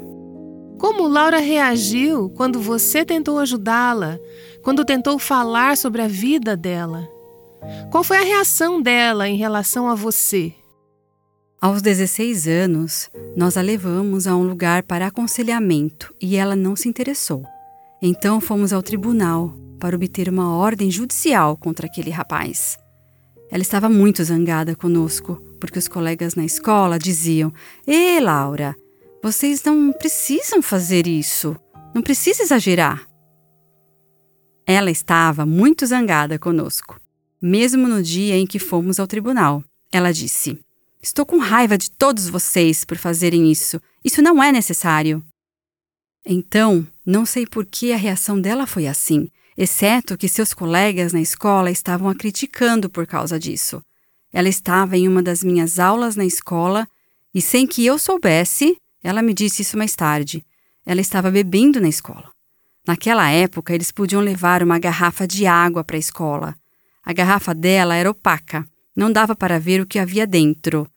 Como 0.77 1.07
Laura 1.07 1.39
reagiu 1.39 2.29
quando 2.29 2.59
você 2.59 3.05
tentou 3.05 3.39
ajudá-la 3.39 4.19
quando 4.61 4.83
tentou 4.83 5.17
falar 5.19 5.77
sobre 5.77 6.01
a 6.01 6.07
vida 6.07 6.57
dela? 6.57 7.07
Qual 7.91 8.03
foi 8.03 8.17
a 8.17 8.23
reação 8.23 8.81
dela 8.81 9.27
em 9.27 9.37
relação 9.37 9.87
a 9.87 9.95
você? 9.95 10.53
Aos 11.61 11.81
16 11.81 12.47
anos, 12.47 13.09
nós 13.35 13.57
a 13.57 13.61
levamos 13.61 14.27
a 14.27 14.35
um 14.35 14.43
lugar 14.43 14.83
para 14.83 15.07
aconselhamento 15.07 16.13
e 16.21 16.35
ela 16.35 16.55
não 16.55 16.75
se 16.75 16.87
interessou. 16.89 17.45
Então 18.01 18.41
fomos 18.41 18.73
ao 18.73 18.83
tribunal 18.83 19.53
para 19.79 19.95
obter 19.95 20.29
uma 20.29 20.55
ordem 20.55 20.91
judicial 20.91 21.55
contra 21.55 21.87
aquele 21.87 22.11
rapaz. 22.11 22.77
Ela 23.49 23.61
estava 23.61 23.87
muito 23.87 24.23
zangada 24.23 24.75
conosco, 24.75 25.41
porque 25.59 25.79
os 25.79 25.87
colegas 25.87 26.35
na 26.35 26.43
escola 26.43 26.99
diziam: 26.99 27.53
Ê, 27.87 28.19
Laura, 28.19 28.75
vocês 29.23 29.63
não 29.63 29.93
precisam 29.93 30.61
fazer 30.61 31.07
isso, 31.07 31.55
não 31.93 32.01
precisa 32.01 32.43
exagerar. 32.43 33.07
Ela 34.67 34.91
estava 34.91 35.45
muito 35.45 35.85
zangada 35.85 36.37
conosco, 36.37 36.99
mesmo 37.41 37.87
no 37.87 38.03
dia 38.03 38.35
em 38.35 38.45
que 38.45 38.59
fomos 38.59 38.99
ao 38.99 39.07
tribunal. 39.07 39.63
Ela 39.91 40.11
disse: 40.11 40.59
Estou 41.05 41.23
com 41.23 41.37
raiva 41.37 41.77
de 41.77 41.91
todos 41.91 42.27
vocês 42.27 42.83
por 42.83 42.97
fazerem 42.97 43.51
isso. 43.51 43.79
Isso 44.03 44.23
não 44.23 44.41
é 44.41 44.51
necessário. 44.51 45.23
Então, 46.25 46.85
não 47.05 47.27
sei 47.27 47.45
por 47.45 47.63
que 47.63 47.93
a 47.93 47.95
reação 47.95 48.41
dela 48.41 48.65
foi 48.65 48.87
assim, 48.87 49.29
exceto 49.55 50.17
que 50.17 50.27
seus 50.27 50.51
colegas 50.51 51.13
na 51.13 51.21
escola 51.21 51.69
estavam 51.69 52.09
a 52.09 52.15
criticando 52.15 52.89
por 52.89 53.05
causa 53.05 53.37
disso. 53.37 53.83
Ela 54.33 54.49
estava 54.49 54.97
em 54.97 55.07
uma 55.07 55.21
das 55.21 55.43
minhas 55.43 55.77
aulas 55.77 56.15
na 56.15 56.25
escola 56.25 56.87
e, 57.31 57.39
sem 57.39 57.67
que 57.67 57.85
eu 57.85 57.99
soubesse, 57.99 58.75
ela 59.03 59.21
me 59.21 59.31
disse 59.31 59.61
isso 59.61 59.77
mais 59.77 59.95
tarde. 59.95 60.43
Ela 60.83 61.01
estava 61.01 61.29
bebendo 61.29 61.79
na 61.79 61.87
escola. 61.87 62.31
Naquela 62.87 63.29
época, 63.29 63.75
eles 63.75 63.91
podiam 63.91 64.23
levar 64.23 64.63
uma 64.63 64.79
garrafa 64.79 65.27
de 65.27 65.45
água 65.45 65.83
para 65.83 65.97
a 65.97 65.99
escola. 65.99 66.55
A 67.03 67.13
garrafa 67.13 67.53
dela 67.53 67.93
era 67.93 68.09
opaca, 68.09 68.65
não 68.95 69.11
dava 69.11 69.35
para 69.35 69.59
ver 69.59 69.79
o 69.79 69.85
que 69.85 69.99
havia 69.99 70.25
dentro. 70.25 70.89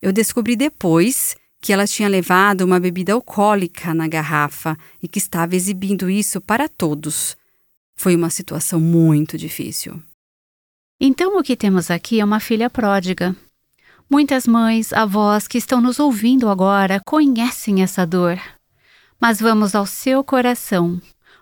Eu 0.00 0.12
descobri 0.12 0.56
depois 0.56 1.36
que 1.60 1.72
ela 1.72 1.86
tinha 1.86 2.08
levado 2.08 2.62
uma 2.62 2.78
bebida 2.78 3.12
alcoólica 3.12 3.94
na 3.94 4.06
garrafa 4.06 4.76
e 5.02 5.08
que 5.08 5.18
estava 5.18 5.56
exibindo 5.56 6.08
isso 6.08 6.40
para 6.40 6.68
todos. 6.68 7.36
Foi 7.96 8.14
uma 8.14 8.30
situação 8.30 8.78
muito 8.78 9.38
difícil. 9.38 10.00
Então, 11.00 11.38
o 11.38 11.42
que 11.42 11.56
temos 11.56 11.90
aqui 11.90 12.20
é 12.20 12.24
uma 12.24 12.40
filha 12.40 12.70
pródiga. 12.70 13.34
Muitas 14.08 14.46
mães, 14.46 14.92
avós 14.92 15.48
que 15.48 15.58
estão 15.58 15.80
nos 15.80 15.98
ouvindo 15.98 16.48
agora 16.48 17.00
conhecem 17.04 17.82
essa 17.82 18.06
dor. 18.06 18.38
Mas 19.20 19.40
vamos 19.40 19.74
ao 19.74 19.86
seu 19.86 20.22
coração. 20.22 21.00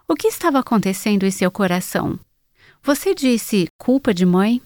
O 0.09 0.15
que 0.15 0.29
estava 0.29 0.61
acontecendo 0.61 1.25
em 1.25 1.31
seu 1.31 1.51
coração? 1.51 2.19
Você 2.83 3.15
disse 3.15 3.69
culpa 3.79 4.15
de 4.15 4.25
mãe? 4.25 4.63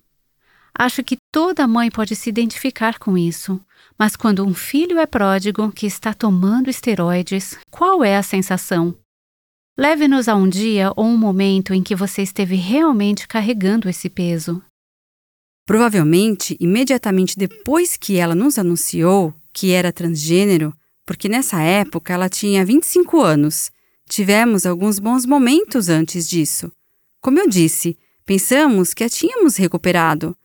Acho 0.72 1.02
que 1.02 1.16
toda 1.32 1.66
mãe 1.66 1.90
pode 1.90 2.14
se 2.14 2.28
identificar 2.28 2.98
com 2.98 3.18
isso. 3.18 3.60
Mas 3.98 4.14
quando 4.14 4.46
um 4.46 4.54
filho 4.54 4.98
é 4.98 5.06
pródigo 5.06 5.72
que 5.72 5.86
está 5.86 6.14
tomando 6.14 6.70
esteroides, 6.70 7.58
qual 7.68 8.04
é 8.04 8.16
a 8.16 8.22
sensação? 8.22 8.94
Leve-nos 9.76 10.28
a 10.28 10.36
um 10.36 10.48
dia 10.48 10.92
ou 10.96 11.06
um 11.06 11.16
momento 11.16 11.74
em 11.74 11.82
que 11.82 11.96
você 11.96 12.22
esteve 12.22 12.54
realmente 12.54 13.26
carregando 13.26 13.88
esse 13.88 14.08
peso. 14.08 14.62
Provavelmente, 15.66 16.56
imediatamente 16.60 17.36
depois 17.36 17.96
que 17.96 18.16
ela 18.16 18.34
nos 18.34 18.56
anunciou 18.56 19.34
que 19.52 19.72
era 19.72 19.92
transgênero, 19.92 20.72
porque 21.04 21.28
nessa 21.28 21.60
época 21.60 22.12
ela 22.12 22.28
tinha 22.28 22.64
25 22.64 23.20
anos, 23.20 23.70
tivemos 24.08 24.64
alguns 24.64 24.98
bons 24.98 25.26
momentos 25.26 25.88
antes 25.88 26.28
disso. 26.28 26.70
Como 27.20 27.38
eu 27.38 27.48
disse, 27.48 27.98
pensamos 28.24 28.94
que 28.94 29.02
a 29.02 29.08
tínhamos 29.08 29.56
recuperado, 29.56 30.36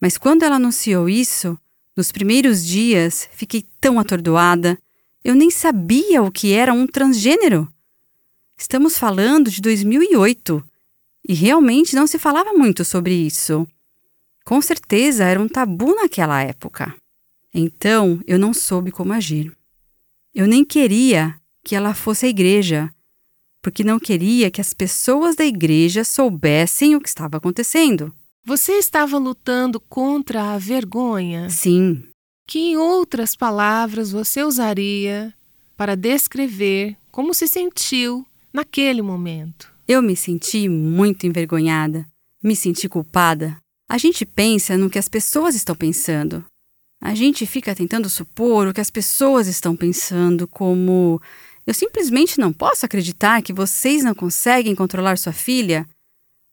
mas 0.00 0.16
quando 0.16 0.42
ela 0.42 0.56
anunciou 0.56 1.08
isso, 1.08 1.58
nos 1.96 2.10
primeiros 2.10 2.64
dias 2.64 3.28
fiquei 3.32 3.64
tão 3.80 3.98
atordoada, 3.98 4.78
eu 5.22 5.34
nem 5.34 5.50
sabia 5.50 6.22
o 6.22 6.32
que 6.32 6.52
era 6.52 6.72
um 6.72 6.86
transgênero. 6.86 7.72
Estamos 8.56 8.96
falando 8.96 9.50
de 9.50 9.60
2008 9.60 10.64
e 11.28 11.34
realmente 11.34 11.94
não 11.94 12.06
se 12.06 12.18
falava 12.18 12.52
muito 12.52 12.84
sobre 12.84 13.14
isso. 13.14 13.66
Com 14.44 14.60
certeza 14.60 15.24
era 15.24 15.40
um 15.40 15.48
tabu 15.48 15.94
naquela 15.94 16.42
época. 16.42 16.94
Então 17.54 18.20
eu 18.26 18.38
não 18.38 18.54
soube 18.54 18.90
como 18.90 19.12
agir. 19.12 19.56
Eu 20.34 20.46
nem 20.46 20.64
queria 20.64 21.36
que 21.64 21.76
ela 21.76 21.94
fosse 21.94 22.26
à 22.26 22.28
igreja, 22.28 22.92
porque 23.60 23.84
não 23.84 24.00
queria 24.00 24.50
que 24.50 24.60
as 24.60 24.72
pessoas 24.72 25.36
da 25.36 25.44
igreja 25.44 26.02
soubessem 26.02 26.96
o 26.96 27.00
que 27.00 27.08
estava 27.08 27.36
acontecendo. 27.36 28.12
Você 28.44 28.72
estava 28.72 29.18
lutando 29.18 29.78
contra 29.78 30.52
a 30.52 30.58
vergonha? 30.58 31.48
Sim. 31.48 32.02
Que 32.44 32.76
outras 32.76 33.36
palavras 33.36 34.10
você 34.10 34.42
usaria 34.42 35.32
para 35.76 35.94
descrever 35.94 36.96
como 37.12 37.32
se 37.32 37.46
sentiu 37.46 38.26
naquele 38.52 39.00
momento? 39.00 39.72
Eu 39.86 40.02
me 40.02 40.16
senti 40.16 40.68
muito 40.68 41.24
envergonhada, 41.24 42.04
me 42.42 42.56
senti 42.56 42.88
culpada. 42.88 43.56
A 43.88 43.96
gente 43.96 44.26
pensa 44.26 44.76
no 44.76 44.90
que 44.90 44.98
as 44.98 45.08
pessoas 45.08 45.54
estão 45.54 45.76
pensando. 45.76 46.44
A 47.00 47.14
gente 47.14 47.46
fica 47.46 47.76
tentando 47.76 48.08
supor 48.08 48.66
o 48.66 48.74
que 48.74 48.80
as 48.80 48.90
pessoas 48.90 49.46
estão 49.46 49.76
pensando, 49.76 50.48
como 50.48 51.22
eu 51.64 51.72
simplesmente 51.72 52.40
não 52.40 52.52
posso 52.52 52.84
acreditar 52.84 53.40
que 53.40 53.52
vocês 53.52 54.02
não 54.02 54.16
conseguem 54.16 54.74
controlar 54.74 55.16
sua 55.16 55.32
filha. 55.32 55.86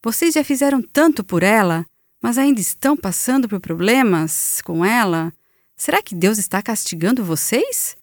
Vocês 0.03 0.34
já 0.34 0.44
fizeram 0.44 0.82
tanto 0.82 1.24
por 1.24 1.44
ela, 1.44 1.86
mas 2.22 2.38
ainda 2.38 2.62
estão 2.62 2.96
passando 2.96 3.50
por 3.50 3.60
problemas 3.60 4.62
com 4.62 4.84
ela. 4.86 5.34
Será 5.75 6.01
que 6.01 6.15
Deus 6.15 6.38
está 6.38 6.62
castigando 6.62 7.24
vocês? 7.24 7.98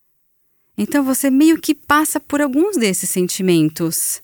Então 0.77 1.03
você 1.03 1.31
meio 1.31 1.61
que 1.61 1.75
passa 1.75 2.21
por 2.21 2.43
alguns 2.43 2.77
desses 2.77 3.09
sentimentos. 3.09 4.23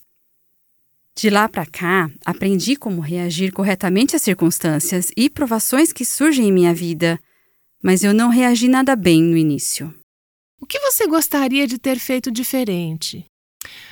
De 1.15 1.31
lá 1.31 1.49
para 1.49 1.67
cá, 1.67 2.11
aprendi 2.25 2.77
como 2.77 3.01
reagir 3.01 3.53
corretamente 3.53 4.17
às 4.17 4.23
circunstâncias 4.23 5.11
e 5.17 5.29
provações 5.29 5.93
que 5.93 6.05
surgem 6.05 6.49
em 6.49 6.53
minha 6.53 6.75
vida, 6.75 7.21
mas 7.83 8.03
eu 8.03 8.15
não 8.15 8.29
reagi 8.29 8.69
nada 8.69 8.95
bem 8.97 9.23
no 9.23 9.37
início. 9.37 9.95
O 10.61 10.67
que 10.67 10.79
você 10.81 11.07
gostaria 11.07 11.67
de 11.67 11.79
ter 11.79 11.99
feito 11.99 12.31
diferente? 12.31 13.27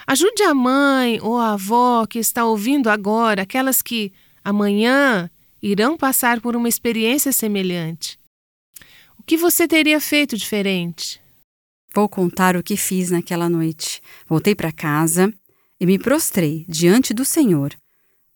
Ajude 0.06 0.42
a 0.42 0.54
mãe 0.54 1.20
ou 1.20 1.38
a 1.38 1.52
avó 1.52 2.06
que 2.06 2.18
está 2.18 2.44
ouvindo 2.44 2.88
agora, 2.88 3.42
aquelas 3.42 3.80
que 3.82 4.12
amanhã 4.44 5.30
irão 5.62 5.96
passar 5.96 6.40
por 6.40 6.56
uma 6.56 6.68
experiência 6.68 7.32
semelhante. 7.32 8.18
O 9.18 9.22
que 9.22 9.36
você 9.36 9.68
teria 9.68 10.00
feito 10.00 10.36
diferente? 10.36 11.20
Vou 11.94 12.08
contar 12.08 12.56
o 12.56 12.62
que 12.62 12.76
fiz 12.76 13.10
naquela 13.10 13.48
noite. 13.48 14.00
Voltei 14.28 14.54
para 14.54 14.72
casa 14.72 15.32
e 15.78 15.86
me 15.86 15.98
prostrei 15.98 16.64
diante 16.68 17.12
do 17.12 17.24
Senhor. 17.24 17.74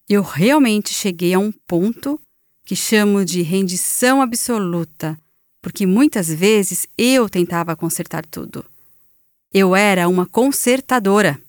Eu 0.08 0.22
realmente 0.22 0.92
cheguei 0.92 1.34
a 1.34 1.38
um 1.38 1.52
ponto 1.66 2.20
que 2.64 2.74
chamo 2.74 3.24
de 3.24 3.42
rendição 3.42 4.20
absoluta, 4.20 5.18
porque 5.62 5.86
muitas 5.86 6.28
vezes 6.28 6.86
eu 6.98 7.28
tentava 7.28 7.76
consertar 7.76 8.24
tudo. 8.26 8.64
Eu 9.56 9.76
era 9.76 10.08
uma 10.08 10.26
consertadora. 10.26 11.40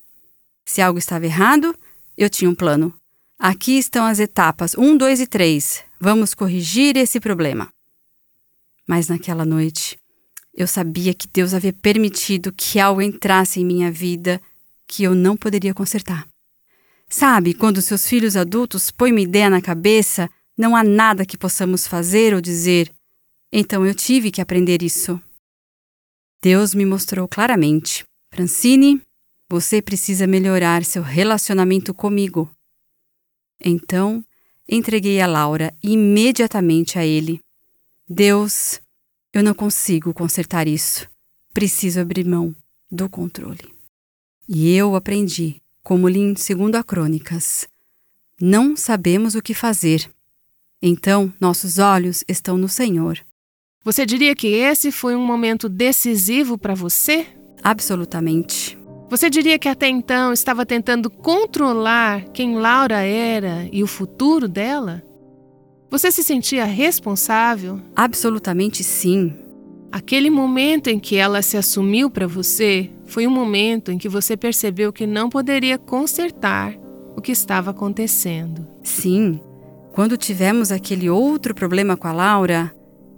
Se 0.64 0.80
algo 0.80 1.00
estava 1.00 1.26
errado, 1.26 1.76
eu 2.16 2.30
tinha 2.30 2.48
um 2.48 2.54
plano. 2.54 2.94
Aqui 3.40 3.80
estão 3.80 4.06
as 4.06 4.20
etapas 4.20 4.76
1, 4.78 4.96
2 4.96 5.22
e 5.22 5.26
3. 5.26 5.84
Vamos 6.00 6.36
corrigir 6.36 6.96
esse 6.98 7.20
problema. 7.20 7.68
Mas 8.88 9.08
naquela 9.08 9.44
noite, 9.44 9.98
eu 10.54 10.68
sabia 10.68 11.16
que 11.16 11.28
Deus 11.28 11.56
havia 11.56 11.74
permitido 11.74 12.54
que 12.54 12.80
algo 12.80 13.02
entrasse 13.02 13.60
em 13.60 13.66
minha 13.66 13.92
vida 13.92 14.40
que 14.88 15.02
eu 15.02 15.16
não 15.16 15.36
poderia 15.36 15.74
consertar. 15.74 16.28
Sabe, 17.10 17.56
quando 17.56 17.82
seus 17.82 18.08
filhos 18.08 18.36
adultos 18.36 18.92
põem 18.92 19.14
uma 19.14 19.22
ideia 19.22 19.50
na 19.50 19.64
cabeça, 19.64 20.30
não 20.56 20.76
há 20.76 20.84
nada 20.84 21.26
que 21.26 21.40
possamos 21.40 21.88
fazer 21.88 22.36
ou 22.36 22.40
dizer. 22.40 22.94
Então 23.52 23.84
eu 23.84 23.96
tive 23.96 24.30
que 24.30 24.42
aprender 24.42 24.84
isso. 24.84 25.20
Deus 26.46 26.76
me 26.76 26.86
mostrou 26.86 27.28
claramente: 27.28 28.06
Francine, 28.32 29.02
você 29.50 29.82
precisa 29.82 30.28
melhorar 30.28 30.86
seu 30.86 31.02
relacionamento 31.02 31.92
comigo. 31.92 32.48
Então, 33.60 34.24
entreguei 34.70 35.20
a 35.20 35.26
Laura 35.26 35.74
imediatamente 35.82 37.00
a 37.00 37.04
ele. 37.04 37.40
Deus, 38.08 38.80
eu 39.34 39.42
não 39.42 39.56
consigo 39.56 40.14
consertar 40.14 40.68
isso. 40.68 41.10
Preciso 41.52 42.00
abrir 42.00 42.28
mão 42.28 42.56
do 42.92 43.10
controle. 43.10 43.74
E 44.48 44.72
eu 44.76 44.96
aprendi, 44.96 45.60
como 45.82 46.08
li 46.08 46.20
em 46.20 46.34
2 46.36 46.46
Crônicas, 46.86 47.68
não 48.40 48.78
sabemos 48.78 49.34
o 49.34 49.42
que 49.42 49.56
fazer. 49.56 50.08
Então, 50.80 51.34
nossos 51.40 51.80
olhos 51.80 52.24
estão 52.28 52.56
no 52.56 52.70
Senhor. 52.70 53.20
Você 53.86 54.04
diria 54.04 54.36
que 54.36 54.48
esse 54.48 54.92
foi 54.92 55.16
um 55.16 55.24
momento 55.24 55.70
decisivo 55.70 56.58
para 56.58 56.74
você? 56.74 57.28
Absolutamente. 57.62 58.76
Você 59.12 59.30
diria 59.30 59.60
que 59.60 59.70
até 59.70 59.88
então 59.88 60.34
estava 60.34 60.66
tentando 60.66 61.08
controlar 61.08 62.24
quem 62.34 62.56
Laura 62.56 63.04
era 63.04 63.70
e 63.72 63.84
o 63.84 63.88
futuro 63.88 64.48
dela? 64.48 65.04
Você 65.92 66.12
se 66.12 66.24
sentia 66.24 66.66
responsável? 66.66 67.80
Absolutamente 67.96 68.84
sim. 68.84 69.36
Aquele 69.92 70.32
momento 70.32 70.88
em 70.88 70.98
que 70.98 71.18
ela 71.18 71.44
se 71.44 71.56
assumiu 71.56 72.10
para 72.10 72.26
você 72.26 72.90
foi 73.06 73.28
um 73.28 73.32
momento 73.32 73.92
em 73.92 74.00
que 74.00 74.10
você 74.10 74.36
percebeu 74.36 74.92
que 74.92 75.06
não 75.06 75.30
poderia 75.30 75.78
consertar 75.78 76.74
o 77.16 77.22
que 77.22 77.32
estava 77.32 77.70
acontecendo. 77.70 78.68
Sim. 78.82 79.40
Quando 79.94 80.18
tivemos 80.18 80.72
aquele 80.72 81.08
outro 81.08 81.54
problema 81.54 81.96
com 81.96 82.08
a 82.08 82.12
Laura, 82.12 82.74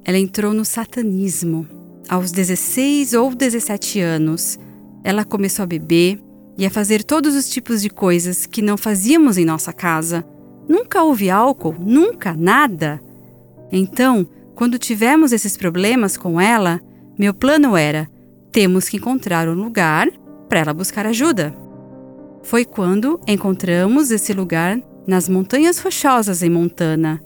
ela 0.07 0.17
entrou 0.17 0.53
no 0.53 0.63
satanismo. 0.63 1.67
Aos 2.07 2.31
16 2.31 3.13
ou 3.13 3.35
17 3.35 3.99
anos, 3.99 4.57
ela 5.03 5.25
começou 5.25 5.63
a 5.63 5.67
beber 5.67 6.23
e 6.57 6.65
a 6.65 6.69
fazer 6.69 7.03
todos 7.03 7.35
os 7.35 7.49
tipos 7.49 7.81
de 7.81 7.89
coisas 7.89 8.45
que 8.45 8.61
não 8.61 8.77
fazíamos 8.77 9.37
em 9.37 9.43
nossa 9.43 9.73
casa. 9.73 10.25
Nunca 10.65 11.03
houve 11.03 11.29
álcool, 11.29 11.75
nunca, 11.77 12.33
nada. 12.33 13.01
Então, 13.69 14.25
quando 14.55 14.79
tivemos 14.79 15.33
esses 15.33 15.57
problemas 15.57 16.15
com 16.15 16.39
ela, 16.39 16.79
meu 17.19 17.33
plano 17.33 17.75
era: 17.75 18.09
temos 18.49 18.87
que 18.87 18.95
encontrar 18.95 19.49
um 19.49 19.55
lugar 19.55 20.09
para 20.47 20.61
ela 20.61 20.73
buscar 20.73 21.05
ajuda. 21.05 21.53
Foi 22.43 22.63
quando 22.63 23.19
encontramos 23.27 24.09
esse 24.09 24.31
lugar 24.31 24.79
nas 25.05 25.27
Montanhas 25.27 25.79
Rochosas 25.79 26.41
em 26.41 26.49
Montana. 26.49 27.21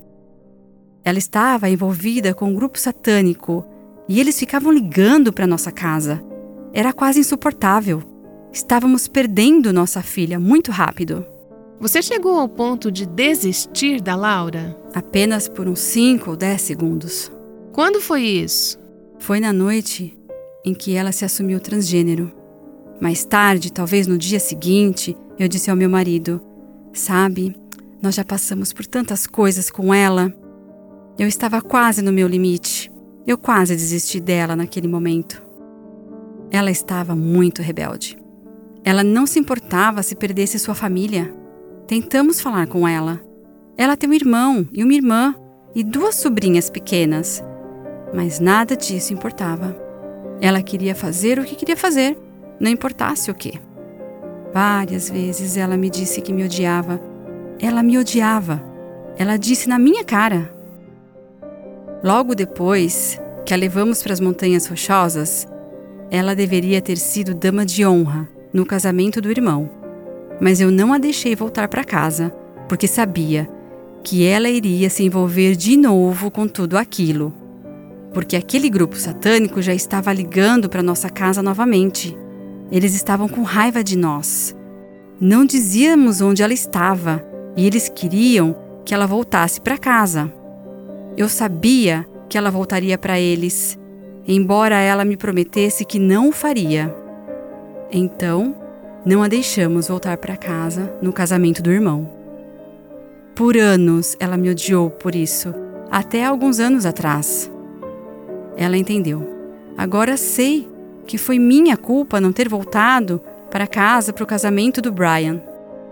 Ela 1.03 1.17
estava 1.17 1.69
envolvida 1.69 2.33
com 2.33 2.49
um 2.49 2.53
grupo 2.53 2.79
satânico 2.79 3.65
e 4.07 4.19
eles 4.19 4.37
ficavam 4.37 4.71
ligando 4.71 5.33
para 5.33 5.47
nossa 5.47 5.71
casa. 5.71 6.23
Era 6.73 6.93
quase 6.93 7.19
insuportável. 7.19 8.03
Estávamos 8.53 9.07
perdendo 9.07 9.73
nossa 9.73 10.01
filha 10.01 10.39
muito 10.39 10.71
rápido. 10.71 11.25
Você 11.79 12.01
chegou 12.01 12.37
ao 12.37 12.47
ponto 12.47 12.91
de 12.91 13.05
desistir 13.05 14.01
da 14.01 14.15
Laura? 14.15 14.77
Apenas 14.93 15.47
por 15.47 15.67
uns 15.67 15.79
5 15.79 16.29
ou 16.29 16.35
10 16.35 16.61
segundos. 16.61 17.31
Quando 17.71 17.99
foi 17.99 18.21
isso? 18.21 18.79
Foi 19.17 19.39
na 19.39 19.51
noite 19.51 20.15
em 20.63 20.73
que 20.73 20.93
ela 20.93 21.11
se 21.11 21.25
assumiu 21.25 21.59
transgênero. 21.59 22.31
Mais 22.99 23.25
tarde, 23.25 23.73
talvez 23.73 24.05
no 24.05 24.17
dia 24.17 24.39
seguinte, 24.39 25.17
eu 25.39 25.47
disse 25.47 25.71
ao 25.71 25.75
meu 25.75 25.89
marido: 25.89 26.39
Sabe, 26.93 27.55
nós 28.01 28.13
já 28.13 28.23
passamos 28.23 28.71
por 28.71 28.85
tantas 28.85 29.25
coisas 29.25 29.71
com 29.71 29.93
ela. 29.93 30.31
Eu 31.19 31.27
estava 31.27 31.61
quase 31.61 32.01
no 32.01 32.11
meu 32.11 32.27
limite. 32.27 32.91
Eu 33.27 33.37
quase 33.37 33.75
desisti 33.75 34.19
dela 34.19 34.55
naquele 34.55 34.87
momento. 34.87 35.41
Ela 36.49 36.71
estava 36.71 37.15
muito 37.15 37.61
rebelde. 37.61 38.17
Ela 38.83 39.03
não 39.03 39.27
se 39.27 39.39
importava 39.39 40.01
se 40.01 40.15
perdesse 40.15 40.57
sua 40.57 40.73
família. 40.73 41.33
Tentamos 41.87 42.41
falar 42.41 42.67
com 42.67 42.87
ela. 42.87 43.21
Ela 43.77 43.95
tem 43.95 44.09
um 44.09 44.13
irmão 44.13 44.67
e 44.73 44.83
uma 44.83 44.93
irmã 44.93 45.35
e 45.75 45.83
duas 45.83 46.15
sobrinhas 46.15 46.69
pequenas. 46.69 47.43
Mas 48.13 48.39
nada 48.39 48.75
disso 48.75 49.13
importava. 49.13 49.75
Ela 50.41 50.61
queria 50.61 50.95
fazer 50.95 51.39
o 51.39 51.45
que 51.45 51.55
queria 51.55 51.77
fazer, 51.77 52.17
não 52.59 52.71
importasse 52.71 53.29
o 53.29 53.35
que. 53.35 53.59
Várias 54.53 55.09
vezes 55.09 55.55
ela 55.55 55.77
me 55.77 55.89
disse 55.89 56.21
que 56.21 56.33
me 56.33 56.43
odiava. 56.43 56.99
Ela 57.59 57.83
me 57.83 57.97
odiava. 57.97 58.61
Ela 59.17 59.37
disse 59.37 59.69
na 59.69 59.77
minha 59.77 60.03
cara. 60.03 60.60
Logo 62.03 62.33
depois 62.33 63.21
que 63.45 63.53
a 63.53 63.57
levamos 63.57 64.01
para 64.01 64.11
as 64.11 64.19
Montanhas 64.19 64.65
Rochosas, 64.65 65.47
ela 66.09 66.35
deveria 66.35 66.81
ter 66.81 66.97
sido 66.97 67.35
dama 67.35 67.63
de 67.63 67.85
honra 67.85 68.27
no 68.51 68.65
casamento 68.65 69.21
do 69.21 69.29
irmão, 69.29 69.69
mas 70.39 70.59
eu 70.59 70.71
não 70.71 70.93
a 70.93 70.97
deixei 70.97 71.35
voltar 71.35 71.67
para 71.67 71.83
casa, 71.83 72.33
porque 72.67 72.87
sabia 72.87 73.47
que 74.03 74.25
ela 74.25 74.49
iria 74.49 74.89
se 74.89 75.03
envolver 75.03 75.55
de 75.55 75.77
novo 75.77 76.31
com 76.31 76.47
tudo 76.47 76.75
aquilo. 76.75 77.31
Porque 78.11 78.35
aquele 78.35 78.67
grupo 78.67 78.95
satânico 78.95 79.61
já 79.61 79.73
estava 79.73 80.11
ligando 80.11 80.67
para 80.67 80.81
nossa 80.81 81.07
casa 81.07 81.43
novamente. 81.43 82.17
Eles 82.71 82.95
estavam 82.95 83.27
com 83.29 83.43
raiva 83.43 83.83
de 83.83 83.95
nós. 83.95 84.55
Não 85.19 85.45
dizíamos 85.45 86.19
onde 86.19 86.41
ela 86.41 86.51
estava 86.51 87.23
e 87.55 87.67
eles 87.67 87.87
queriam 87.87 88.55
que 88.83 88.93
ela 88.93 89.05
voltasse 89.05 89.61
para 89.61 89.77
casa. 89.77 90.40
Eu 91.21 91.29
sabia 91.29 92.05
que 92.27 92.37
ela 92.37 92.49
voltaria 92.49 92.97
para 92.97 93.19
eles 93.19 93.79
embora 94.27 94.79
ela 94.79 95.05
me 95.05 95.17
prometesse 95.17 95.85
que 95.85 95.99
não 95.99 96.29
o 96.29 96.31
faria. 96.31 96.95
Então, 97.91 98.55
não 99.05 99.23
a 99.23 99.27
deixamos 99.27 99.87
voltar 99.87 100.17
para 100.17 100.37
casa 100.37 100.93
no 101.01 101.11
casamento 101.11 101.61
do 101.61 101.71
irmão. 101.71 102.09
Por 103.35 103.57
anos 103.57 104.15
ela 104.19 104.37
me 104.37 104.49
odiou 104.49 104.89
por 104.89 105.15
isso, 105.15 105.53
até 105.89 106.23
alguns 106.23 106.59
anos 106.59 106.85
atrás. 106.85 107.51
Ela 108.55 108.77
entendeu. 108.77 109.27
Agora 109.77 110.17
sei 110.17 110.69
que 111.07 111.17
foi 111.17 111.39
minha 111.39 111.75
culpa 111.75 112.21
não 112.21 112.31
ter 112.31 112.47
voltado 112.47 113.21
para 113.49 113.67
casa 113.67 114.13
para 114.13 114.23
o 114.23 114.27
casamento 114.27 114.81
do 114.81 114.91
Brian. 114.91 115.41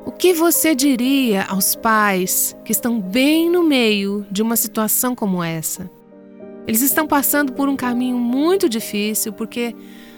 O 0.09 0.11
que 0.11 0.33
você 0.33 0.73
diria 0.73 1.43
aos 1.43 1.75
pais 1.75 2.57
que 2.65 2.71
estão 2.71 2.99
bem 2.99 3.47
no 3.47 3.61
meio 3.61 4.25
de 4.31 4.41
uma 4.41 4.55
situação 4.55 5.13
como 5.13 5.43
essa? 5.43 5.87
Eles 6.65 6.81
estão 6.81 7.05
passando 7.05 7.53
por 7.53 7.69
um 7.69 7.75
caminho 7.75 8.17
muito 8.17 8.67
difícil 8.67 9.31
porque 9.31 9.75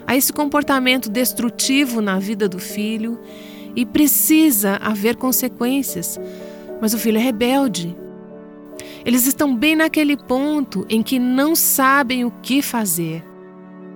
há 0.07 0.15
esse 0.15 0.31
comportamento 0.31 1.09
destrutivo 1.09 1.99
na 1.99 2.19
vida 2.19 2.47
do 2.47 2.57
filho 2.57 3.19
e 3.75 3.85
precisa 3.85 4.77
haver 4.77 5.17
consequências. 5.17 6.17
Mas 6.81 6.93
o 6.93 6.97
filho 6.97 7.17
é 7.17 7.21
rebelde. 7.21 7.93
Eles 9.03 9.27
estão 9.27 9.53
bem 9.53 9.75
naquele 9.75 10.15
ponto 10.15 10.85
em 10.89 11.03
que 11.03 11.19
não 11.19 11.53
sabem 11.53 12.23
o 12.23 12.31
que 12.31 12.61
fazer. 12.61 13.25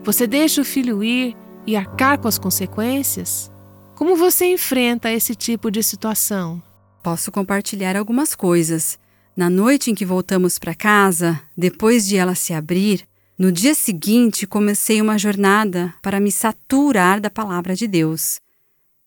Você 0.03 0.27
deixa 0.27 0.59
o 0.59 0.65
filho 0.65 1.01
ir 1.01 1.37
e 1.65 1.73
arcar 1.73 2.19
com 2.19 2.27
as 2.27 2.37
consequências? 2.37 3.54
Como 3.95 4.17
você 4.17 4.45
enfrenta 4.45 5.09
esse 5.09 5.33
tipo 5.33 5.71
de 5.71 5.81
situação? 5.81 6.61
Posso 7.01 7.31
compartilhar 7.31 7.95
algumas 7.95 8.35
coisas 8.35 8.99
na 9.37 9.49
noite 9.49 9.89
em 9.89 9.95
que 9.95 10.05
voltamos 10.05 10.59
para 10.59 10.75
casa, 10.75 11.41
depois 11.57 12.05
de 12.05 12.17
ela 12.17 12.35
se 12.35 12.53
abrir, 12.53 13.07
no 13.37 13.51
dia 13.51 13.73
seguinte 13.73 14.45
comecei 14.45 15.01
uma 15.01 15.17
jornada 15.17 15.93
para 16.01 16.19
me 16.19 16.31
saturar 16.31 17.21
da 17.21 17.29
palavra 17.29 17.73
de 17.73 17.87
Deus. 17.87 18.39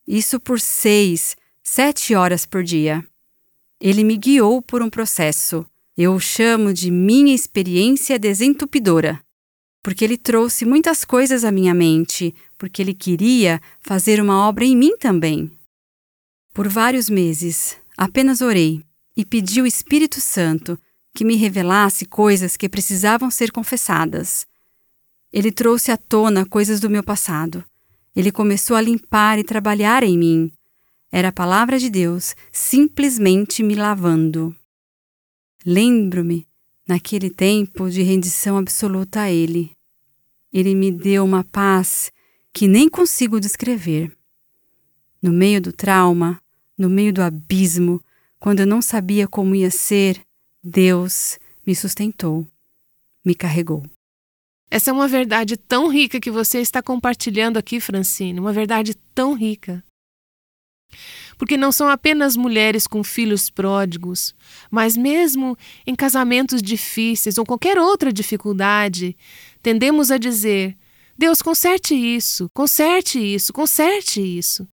Isso 0.07 0.41
por 0.41 0.59
seis, 0.59 1.37
sete 1.63 2.15
horas 2.15 2.47
por 2.47 2.63
dia. 2.63 3.05
Ele 3.79 4.03
me 4.03 4.17
guiou 4.17 4.63
por 4.63 4.83
um 4.83 4.89
processo. 4.89 5.67
Eu 5.97 6.15
o 6.15 6.21
chamo 6.21 6.73
de 6.73 6.91
minha 6.91 7.35
experiência 7.35 8.19
desentupidora, 8.19 9.21
porque 9.83 10.05
ele 10.05 10.17
trouxe 10.17 10.65
muitas 10.65 11.05
coisas 11.05 11.45
à 11.45 11.53
minha 11.53 11.75
mente, 11.75 12.35
porque 12.57 12.83
ele 12.83 12.95
queria 12.95 13.61
fazer 13.81 14.21
uma 14.21 14.49
obra 14.49 14.65
em 14.65 14.77
mim 14.77 14.97
também. 14.97 15.51
Por 16.53 16.69
vários 16.69 17.09
meses, 17.09 17.77
apenas 17.97 18.41
orei 18.41 18.83
e 19.17 19.25
pedi 19.25 19.61
ao 19.61 19.67
Espírito 19.67 20.21
Santo 20.21 20.79
que 21.15 21.25
me 21.25 21.37
revelasse 21.37 22.05
coisas 22.07 22.57
que 22.57 22.69
precisavam 22.69 23.31
ser 23.31 23.51
confessadas. 23.53 24.47
Ele 25.33 25.53
trouxe 25.53 25.91
à 25.91 25.97
tona 25.97 26.47
coisas 26.47 26.81
do 26.81 26.89
meu 26.89 27.03
passado. 27.03 27.65
Ele 28.15 28.33
começou 28.33 28.77
a 28.77 28.81
limpar 28.81 29.39
e 29.39 29.45
trabalhar 29.45 30.03
em 30.03 30.17
mim. 30.17 30.53
Era 31.11 31.29
a 31.29 31.33
palavra 31.33 31.79
de 31.79 31.91
Deus 31.91 32.35
simplesmente 32.51 33.63
me 33.63 33.75
lavando. 33.75 34.55
Lembro-me, 35.65 36.47
naquele 36.89 37.29
tempo 37.29 37.91
de 37.91 38.03
rendição 38.03 38.57
absoluta 38.57 39.21
a 39.21 39.31
Ele. 39.31 39.71
Ele 40.51 40.75
me 40.75 40.91
deu 40.91 41.23
uma 41.23 41.45
paz 41.45 42.11
que 42.53 42.67
nem 42.67 42.89
consigo 42.89 43.39
descrever. 43.39 44.11
No 45.21 45.31
meio 45.31 45.61
do 45.61 45.71
trauma, 45.71 46.41
no 46.77 46.89
meio 46.89 47.13
do 47.13 47.21
abismo, 47.21 48.03
quando 48.39 48.61
eu 48.61 48.67
não 48.67 48.81
sabia 48.81 49.29
como 49.29 49.55
ia 49.55 49.71
ser, 49.71 50.23
Deus 50.65 51.39
me 51.67 51.75
sustentou, 51.75 52.47
me 53.23 53.35
carregou. 53.35 53.85
Essa 54.71 54.91
é 54.91 54.93
uma 54.93 55.09
verdade 55.09 55.57
tão 55.57 55.89
rica 55.89 56.21
que 56.21 56.31
você 56.31 56.61
está 56.61 56.83
compartilhando 56.83 57.59
aqui, 57.59 57.81
Francine, 57.81 58.41
uma 58.41 58.53
verdade 58.53 58.95
tão 59.15 59.35
rica. 59.35 59.85
Porque 61.39 61.57
não 61.57 61.71
são 61.71 61.89
apenas 61.89 62.37
mulheres 62.37 62.87
com 62.87 63.05
filhos 63.05 63.49
pródigos, 63.49 64.35
mas 64.71 64.97
mesmo 64.97 65.57
em 65.87 65.95
casamentos 65.95 66.61
difíceis 66.61 67.39
ou 67.39 67.47
qualquer 67.47 67.79
outra 67.79 68.13
dificuldade, 68.13 69.17
tendemos 69.63 70.11
a 70.11 70.19
dizer: 70.19 70.77
Deus, 71.17 71.41
conserte 71.41 71.95
isso, 71.95 72.51
conserte 72.53 73.19
isso, 73.19 73.53
conserte 73.53 74.21
isso. 74.21 74.67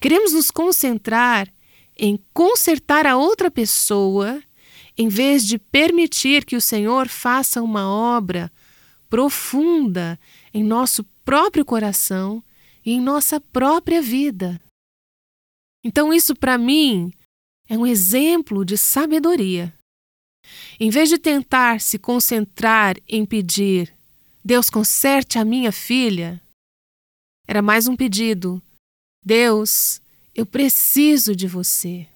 Queremos 0.00 0.32
nos 0.32 0.50
concentrar 0.50 1.52
em 1.96 2.18
consertar 2.32 3.06
a 3.06 3.16
outra 3.16 3.50
pessoa, 3.50 4.42
em 4.96 5.08
vez 5.08 5.46
de 5.46 5.58
permitir 5.58 6.44
que 6.44 6.56
o 6.56 6.60
Senhor 6.60 7.08
faça 7.08 7.62
uma 7.62 7.88
obra 7.88 8.50
profunda 9.08 10.18
em 10.52 10.64
nosso 10.64 11.04
próprio 11.24 11.64
coração 11.64 12.42
e 12.84 12.92
em 12.92 13.00
nossa 13.00 13.40
própria 13.40 14.02
vida. 14.02 14.60
Então, 15.84 16.12
isso 16.12 16.34
para 16.34 16.56
mim 16.56 17.12
é 17.68 17.76
um 17.76 17.86
exemplo 17.86 18.64
de 18.64 18.76
sabedoria. 18.78 19.72
Em 20.80 20.90
vez 20.90 21.08
de 21.08 21.18
tentar 21.18 21.80
se 21.80 21.98
concentrar 21.98 22.96
em 23.06 23.24
pedir, 23.24 23.94
Deus 24.44 24.68
conserte 24.68 25.38
a 25.38 25.44
minha 25.44 25.70
filha, 25.70 26.40
era 27.46 27.60
mais 27.60 27.86
um 27.86 27.96
pedido: 27.96 28.62
Deus, 29.24 30.00
eu 30.34 30.46
preciso 30.46 31.36
de 31.36 31.46
você. 31.46 32.06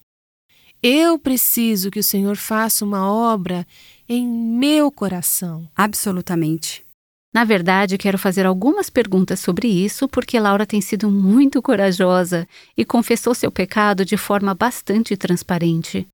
Eu 0.81 1.19
preciso 1.19 1.91
que 1.91 1.99
o 1.99 2.03
Senhor 2.03 2.37
faça 2.37 2.85
uma 2.85 3.11
obra 3.11 3.67
em 4.07 4.25
meu 4.27 4.91
coração. 4.91 5.69
Absolutamente. 5.75 6.85
Na 7.33 7.43
verdade, 7.43 7.97
quero 7.97 8.17
fazer 8.17 8.45
algumas 8.45 8.89
perguntas 8.89 9.39
sobre 9.39 9.67
isso, 9.67 10.07
porque 10.07 10.39
Laura 10.39 10.65
tem 10.65 10.81
sido 10.81 11.11
muito 11.11 11.61
corajosa 11.61 12.47
e 12.75 12.83
confessou 12.83 13.35
seu 13.35 13.51
pecado 13.51 14.03
de 14.03 14.17
forma 14.17 14.55
bastante 14.55 15.15
transparente. 15.15 16.07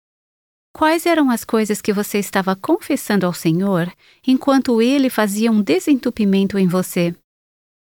Quais 0.73 1.05
eram 1.05 1.31
as 1.31 1.45
coisas 1.45 1.81
que 1.81 1.93
você 1.93 2.19
estava 2.19 2.53
confessando 2.53 3.25
ao 3.25 3.33
Senhor 3.33 3.89
enquanto 4.27 4.81
ele 4.81 5.09
fazia 5.09 5.49
um 5.49 5.61
desentupimento 5.61 6.59
em 6.59 6.67
você? 6.67 7.15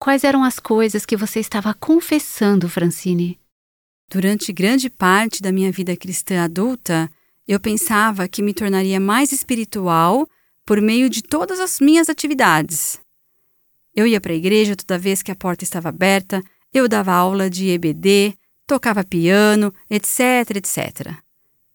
Quais 0.01 0.23
eram 0.23 0.43
as 0.43 0.57
coisas 0.57 1.05
que 1.05 1.15
você 1.15 1.39
estava 1.39 1.71
confessando, 1.71 2.67
Francine? 2.67 3.39
Durante 4.09 4.51
grande 4.51 4.89
parte 4.89 5.39
da 5.39 5.51
minha 5.51 5.71
vida 5.71 5.95
cristã 5.95 6.43
adulta, 6.43 7.07
eu 7.47 7.59
pensava 7.59 8.27
que 8.27 8.41
me 8.41 8.55
tornaria 8.55 8.99
mais 8.99 9.31
espiritual 9.31 10.27
por 10.65 10.81
meio 10.81 11.11
de 11.11 11.21
todas 11.21 11.59
as 11.59 11.79
minhas 11.79 12.09
atividades. 12.09 12.99
Eu 13.95 14.05
ia 14.07 14.21
para 14.21 14.33
a 14.33 14.35
igreja 14.35 14.75
toda 14.75 14.97
vez 14.97 15.21
que 15.21 15.31
a 15.31 15.35
porta 15.35 15.63
estava 15.63 15.89
aberta, 15.89 16.41
eu 16.73 16.87
dava 16.87 17.13
aula 17.13 17.49
de 17.49 17.69
EBD, 17.69 18.35
tocava 18.67 19.03
piano, 19.03 19.73
etc, 19.89 20.55
etc. 20.55 21.15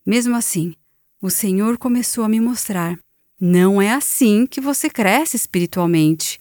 Mesmo 0.06 0.36
assim, 0.36 0.74
o 1.20 1.30
Senhor 1.30 1.76
começou 1.78 2.24
a 2.24 2.28
me 2.28 2.40
mostrar: 2.40 2.98
não 3.40 3.82
é 3.82 3.92
assim 3.92 4.46
que 4.46 4.60
você 4.60 4.88
cresce 4.88 5.36
espiritualmente. 5.36 6.38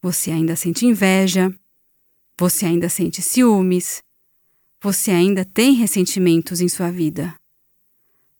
Você 0.00 0.30
ainda 0.30 0.56
sente 0.56 0.86
inveja, 0.86 1.52
você 2.38 2.66
ainda 2.66 2.88
sente 2.88 3.20
ciúmes, 3.20 4.00
você 4.80 5.10
ainda 5.10 5.44
tem 5.44 5.74
ressentimentos 5.74 6.60
em 6.60 6.68
sua 6.68 6.90
vida. 6.90 7.34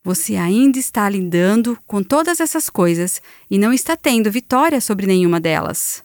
Você 0.03 0.37
ainda 0.37 0.79
está 0.79 1.09
lidando 1.09 1.77
com 1.85 2.01
todas 2.01 2.39
essas 2.39 2.69
coisas 2.69 3.21
e 3.51 3.59
não 3.59 3.73
está 3.73 3.97
tendo 3.97 4.31
vitória 4.31 4.79
sobre 4.79 5.05
nenhuma 5.05 5.39
delas. 5.39 6.03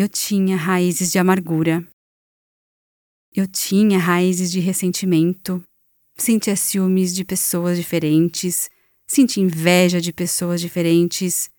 Eu 0.00 0.08
tinha 0.08 0.56
raízes 0.56 1.10
de 1.10 1.18
amargura. 1.18 1.84
Eu 3.34 3.48
tinha 3.48 3.98
raízes 3.98 4.48
de 4.48 4.60
ressentimento. 4.60 5.60
Sentia 6.16 6.54
ciúmes 6.54 7.12
de 7.12 7.24
pessoas 7.24 7.76
diferentes. 7.76 8.70
Sentia 9.08 9.42
inveja 9.42 10.00
de 10.00 10.12
pessoas 10.12 10.60
diferentes. 10.60 11.50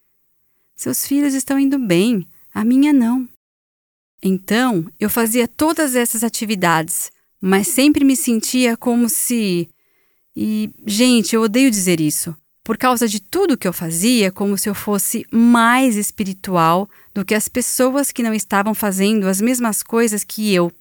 Seus 0.74 1.06
filhos 1.06 1.34
estão 1.34 1.60
indo 1.60 1.78
bem, 1.78 2.26
a 2.54 2.64
minha 2.64 2.94
não. 2.94 3.28
Então, 4.24 4.90
eu 4.98 5.10
fazia 5.10 5.46
todas 5.46 5.94
essas 5.94 6.24
atividades, 6.24 7.12
mas 7.42 7.68
sempre 7.68 8.06
me 8.06 8.16
sentia 8.16 8.78
como 8.78 9.10
se. 9.10 9.68
E, 10.34 10.70
gente, 10.88 11.36
eu 11.36 11.42
odeio 11.42 11.70
dizer 11.70 12.00
isso. 12.00 12.34
Por 12.64 12.78
causa 12.78 13.06
de 13.06 13.20
tudo 13.20 13.58
que 13.58 13.68
eu 13.68 13.74
fazia, 13.74 14.32
como 14.32 14.58
se 14.58 14.70
eu 14.70 14.76
fosse 14.76 15.26
mais 15.30 15.98
espiritual 15.98 16.88
do 17.20 17.26
que 17.26 17.36
as 17.36 17.50
pessoas 17.50 18.14
que 18.14 18.24
não 18.24 18.34
estavam 18.34 18.74
fazendo 18.74 19.28
as 19.28 19.42
mesmas 19.42 19.84
coisas 19.84 20.24
que 20.24 20.54
eu. 20.54 20.72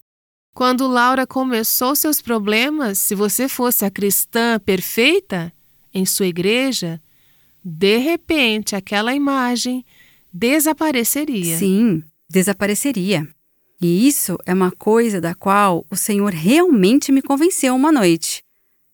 Quando 0.54 0.86
Laura 0.86 1.26
começou 1.26 1.96
seus 1.96 2.22
problemas, 2.22 2.98
se 2.98 3.12
você 3.12 3.48
fosse 3.48 3.84
a 3.84 3.90
cristã 3.90 4.60
perfeita 4.60 5.52
em 5.92 6.06
sua 6.06 6.26
igreja, 6.28 7.00
de 7.64 7.96
repente 7.96 8.76
aquela 8.76 9.12
imagem 9.14 9.84
desapareceria. 10.32 11.58
Sim, 11.58 12.04
desapareceria. 12.30 13.28
E 13.82 14.06
isso 14.06 14.38
é 14.46 14.54
uma 14.54 14.70
coisa 14.70 15.20
da 15.20 15.34
qual 15.34 15.84
o 15.90 15.96
Senhor 15.96 16.32
realmente 16.32 17.10
me 17.10 17.20
convenceu 17.20 17.74
uma 17.74 17.90
noite. 17.90 18.44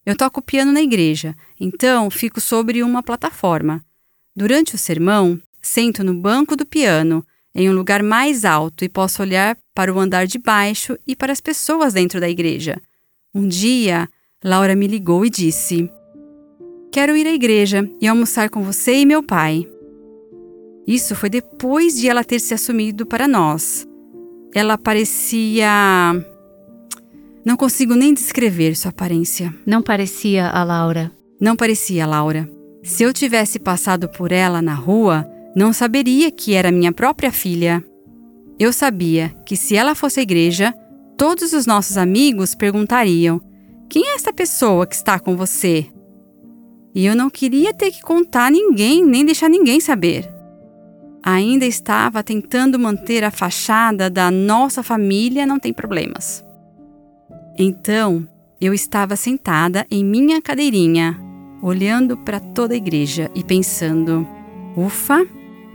Eu 0.07 0.17
toco 0.17 0.41
piano 0.41 0.73
na 0.73 0.81
igreja, 0.81 1.35
então 1.61 2.09
fico 2.11 2.41
sobre 2.41 2.83
uma 2.83 3.03
plataforma. 3.03 3.85
Durante 4.35 4.75
o 4.75 4.79
sermão, 4.79 5.39
sento 5.61 6.03
no 6.03 6.15
banco 6.15 6.57
do 6.57 6.65
piano, 6.65 7.25
em 7.55 7.71
um 7.71 7.73
lugar 7.73 8.03
mais 8.03 8.45
alto, 8.45 8.85
e 8.85 8.89
posso 8.89 9.23
olhar 9.23 9.57
para 9.75 9.93
o 9.93 10.01
andar 10.01 10.27
de 10.27 10.39
baixo 10.39 10.99
e 11.07 11.15
para 11.15 11.33
as 11.33 11.41
pessoas 11.41 11.95
dentro 11.95 12.21
da 12.21 12.29
igreja. 12.29 12.81
Um 13.35 13.47
dia, 13.47 14.09
Laura 14.43 14.75
me 14.75 14.87
ligou 14.87 15.25
e 15.25 15.31
disse: 15.31 15.91
Quero 16.91 17.17
ir 17.17 17.27
à 17.27 17.33
igreja 17.33 17.89
e 18.01 18.07
almoçar 18.07 18.51
com 18.51 18.63
você 18.63 18.95
e 18.95 19.07
meu 19.07 19.23
pai. 19.23 19.69
Isso 20.87 21.15
foi 21.15 21.31
depois 21.31 21.99
de 21.99 22.09
ela 22.09 22.23
ter 22.23 22.39
se 22.39 22.55
assumido 22.55 23.07
para 23.07 23.27
nós. 23.27 23.87
Ela 24.55 24.77
parecia. 24.77 25.67
Não 27.45 27.57
consigo 27.57 27.95
nem 27.95 28.15
descrever 28.15 28.77
sua 28.77 28.91
aparência. 28.91 29.55
Não 29.67 29.83
parecia 29.83 30.49
a 30.49 30.63
Laura. 30.63 31.11
Não 31.41 31.57
parecia 31.57 32.05
a 32.05 32.07
Laura. 32.07 32.49
Se 32.83 33.03
eu 33.03 33.13
tivesse 33.13 33.59
passado 33.59 34.09
por 34.09 34.31
ela 34.31 34.63
na 34.63 34.75
rua, 34.75 35.27
não 35.55 35.73
saberia 35.73 36.31
que 36.31 36.55
era 36.55 36.73
minha 36.73 36.93
própria 36.93 37.33
filha. 37.33 37.85
Eu 38.59 38.73
sabia 38.73 39.35
que 39.45 39.57
se 39.57 39.77
ela 39.77 39.95
fosse 39.95 40.21
à 40.21 40.23
igreja, 40.23 40.75
todos 41.17 41.53
os 41.53 41.67
nossos 41.67 41.97
amigos 41.97 42.55
perguntariam: 42.55 43.41
Quem 43.89 44.07
é 44.07 44.15
essa 44.15 44.33
pessoa 44.33 44.87
que 44.87 44.95
está 44.95 45.19
com 45.19 45.37
você? 45.37 45.87
E 46.95 47.05
eu 47.05 47.17
não 47.17 47.29
queria 47.29 47.75
ter 47.75 47.91
que 47.91 48.03
contar 48.03 48.47
a 48.47 48.51
ninguém, 48.51 49.05
nem 49.05 49.25
deixar 49.25 49.49
ninguém 49.49 49.81
saber 49.81 50.35
ainda 51.25 51.65
estava 51.65 52.23
tentando 52.23 52.79
manter 52.79 53.25
a 53.25 53.31
fachada 53.31 54.11
da 54.11 54.31
nossa 54.31 54.83
família 54.83 55.47
não 55.47 55.59
tem 55.59 55.73
problemas. 55.73 56.45
Então, 57.59 58.29
eu 58.61 58.75
estava 58.75 59.17
sentada 59.17 59.87
em 59.91 60.05
minha 60.05 60.43
cadeirinha, 60.43 61.19
olhando 61.63 62.17
para 62.19 62.39
toda 62.39 62.75
a 62.75 62.77
igreja 62.77 63.31
e 63.35 63.43
pensando: 63.43 64.29
ufa, 64.77 65.27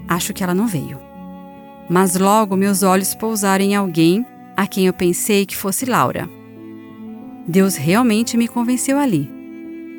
acho 0.10 0.34
que 0.34 0.44
ela 0.44 0.56
não 0.56 0.66
veio. 0.66 1.00
Mas 1.88 2.18
logo 2.18 2.56
meus 2.56 2.82
olhos 2.82 3.14
pousaram 3.14 3.64
em 3.64 3.76
alguém 3.76 4.26
a 4.58 4.66
quem 4.66 4.88
eu 4.88 4.94
pensei 4.94 5.46
que 5.46 5.56
fosse 5.56 5.86
Laura. 5.86 6.28
Deus 7.48 7.76
realmente 7.76 8.36
me 8.36 8.48
convenceu 8.48 8.98
ali, 8.98 9.30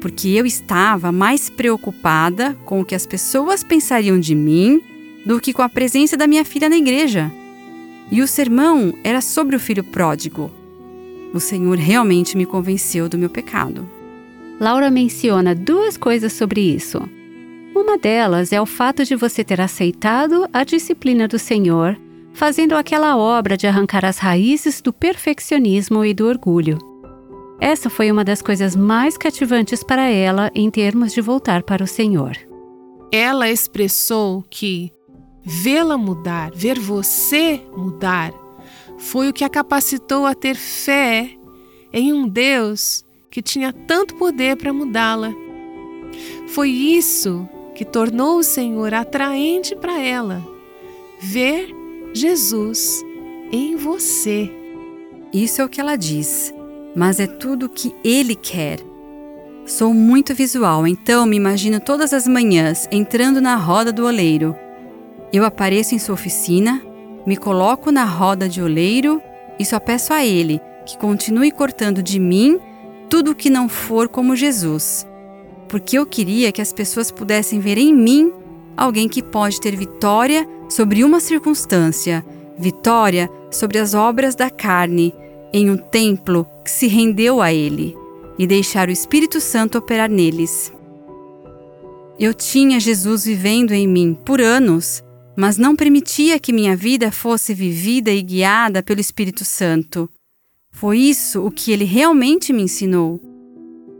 porque 0.00 0.28
eu 0.28 0.44
estava 0.44 1.12
mais 1.12 1.48
preocupada 1.48 2.56
com 2.64 2.80
o 2.80 2.84
que 2.84 2.94
as 2.94 3.06
pessoas 3.06 3.62
pensariam 3.62 4.18
de 4.18 4.34
mim 4.34 4.82
do 5.24 5.40
que 5.40 5.52
com 5.52 5.62
a 5.62 5.68
presença 5.68 6.16
da 6.16 6.26
minha 6.26 6.44
filha 6.44 6.68
na 6.68 6.76
igreja. 6.76 7.30
E 8.10 8.20
o 8.20 8.26
sermão 8.26 8.92
era 9.04 9.20
sobre 9.20 9.54
o 9.54 9.60
filho 9.60 9.84
pródigo. 9.84 10.50
O 11.32 11.38
Senhor 11.38 11.78
realmente 11.78 12.36
me 12.36 12.44
convenceu 12.44 13.08
do 13.08 13.18
meu 13.18 13.30
pecado. 13.30 13.88
Laura 14.58 14.90
menciona 14.90 15.54
duas 15.54 15.96
coisas 15.96 16.32
sobre 16.32 16.60
isso. 16.60 17.00
Uma 17.74 17.96
delas 17.96 18.52
é 18.52 18.60
o 18.60 18.66
fato 18.66 19.04
de 19.04 19.14
você 19.14 19.44
ter 19.44 19.60
aceitado 19.60 20.48
a 20.52 20.64
disciplina 20.64 21.26
do 21.26 21.38
Senhor, 21.38 21.98
fazendo 22.32 22.74
aquela 22.74 23.16
obra 23.16 23.56
de 23.56 23.66
arrancar 23.66 24.04
as 24.04 24.18
raízes 24.18 24.80
do 24.80 24.92
perfeccionismo 24.92 26.04
e 26.04 26.12
do 26.12 26.26
orgulho. 26.26 26.78
Essa 27.60 27.90
foi 27.90 28.10
uma 28.10 28.24
das 28.24 28.40
coisas 28.40 28.74
mais 28.74 29.16
cativantes 29.16 29.82
para 29.82 30.08
ela 30.08 30.50
em 30.54 30.70
termos 30.70 31.12
de 31.12 31.20
voltar 31.20 31.62
para 31.62 31.84
o 31.84 31.86
Senhor. 31.86 32.36
Ela 33.12 33.50
expressou 33.50 34.42
que 34.48 34.92
Vê-la 35.42 35.96
mudar, 35.96 36.50
ver 36.54 36.78
você 36.78 37.62
mudar, 37.74 38.32
foi 38.98 39.30
o 39.30 39.32
que 39.32 39.42
a 39.42 39.48
capacitou 39.48 40.26
a 40.26 40.34
ter 40.34 40.54
fé 40.54 41.30
em 41.92 42.12
um 42.12 42.28
Deus 42.28 43.04
que 43.30 43.40
tinha 43.40 43.72
tanto 43.72 44.16
poder 44.16 44.56
para 44.56 44.72
mudá-la. 44.72 45.32
Foi 46.48 46.68
isso 46.68 47.48
que 47.80 47.84
tornou 47.86 48.36
o 48.36 48.42
Senhor 48.42 48.92
atraente 48.92 49.74
para 49.74 49.98
ela. 49.98 50.46
Ver 51.18 51.74
Jesus 52.12 53.02
em 53.50 53.74
você. 53.74 54.52
Isso 55.32 55.62
é 55.62 55.64
o 55.64 55.68
que 55.70 55.80
ela 55.80 55.96
diz, 55.96 56.52
mas 56.94 57.18
é 57.18 57.26
tudo 57.26 57.64
o 57.64 57.70
que 57.70 57.94
ele 58.04 58.34
quer. 58.34 58.80
Sou 59.64 59.94
muito 59.94 60.34
visual, 60.34 60.86
então 60.86 61.24
me 61.24 61.38
imagino 61.38 61.80
todas 61.80 62.12
as 62.12 62.28
manhãs 62.28 62.86
entrando 62.92 63.40
na 63.40 63.56
roda 63.56 63.90
do 63.90 64.04
oleiro 64.04 64.54
eu 65.32 65.42
apareço 65.42 65.94
em 65.94 65.98
sua 65.98 66.16
oficina, 66.16 66.82
me 67.24 67.34
coloco 67.34 67.90
na 67.90 68.04
roda 68.04 68.46
de 68.46 68.60
oleiro 68.60 69.22
e 69.58 69.64
só 69.64 69.80
peço 69.80 70.12
a 70.12 70.22
ele 70.22 70.60
que 70.84 70.98
continue 70.98 71.50
cortando 71.50 72.02
de 72.02 72.20
mim 72.20 72.60
tudo 73.08 73.30
o 73.30 73.34
que 73.34 73.48
não 73.48 73.70
for 73.70 74.06
como 74.06 74.36
Jesus, 74.36 75.06
porque 75.70 75.96
eu 75.96 76.04
queria 76.04 76.50
que 76.50 76.60
as 76.60 76.72
pessoas 76.72 77.12
pudessem 77.12 77.60
ver 77.60 77.78
em 77.78 77.94
mim 77.94 78.32
alguém 78.76 79.08
que 79.08 79.22
pode 79.22 79.60
ter 79.60 79.76
vitória 79.76 80.46
sobre 80.68 81.04
uma 81.04 81.20
circunstância, 81.20 82.26
vitória 82.58 83.30
sobre 83.52 83.78
as 83.78 83.94
obras 83.94 84.34
da 84.34 84.50
carne 84.50 85.14
em 85.52 85.70
um 85.70 85.76
templo 85.76 86.44
que 86.64 86.70
se 86.70 86.88
rendeu 86.88 87.40
a 87.40 87.52
Ele 87.52 87.96
e 88.36 88.48
deixar 88.48 88.88
o 88.88 88.92
Espírito 88.92 89.40
Santo 89.40 89.78
operar 89.78 90.10
neles. 90.10 90.72
Eu 92.18 92.34
tinha 92.34 92.80
Jesus 92.80 93.24
vivendo 93.24 93.70
em 93.70 93.86
mim 93.86 94.18
por 94.24 94.40
anos, 94.40 95.04
mas 95.36 95.56
não 95.56 95.76
permitia 95.76 96.40
que 96.40 96.52
minha 96.52 96.74
vida 96.74 97.12
fosse 97.12 97.54
vivida 97.54 98.10
e 98.10 98.22
guiada 98.22 98.82
pelo 98.82 99.00
Espírito 99.00 99.44
Santo. 99.44 100.10
Foi 100.72 100.98
isso 100.98 101.46
o 101.46 101.50
que 101.50 101.70
ele 101.70 101.84
realmente 101.84 102.52
me 102.52 102.62
ensinou. 102.62 103.29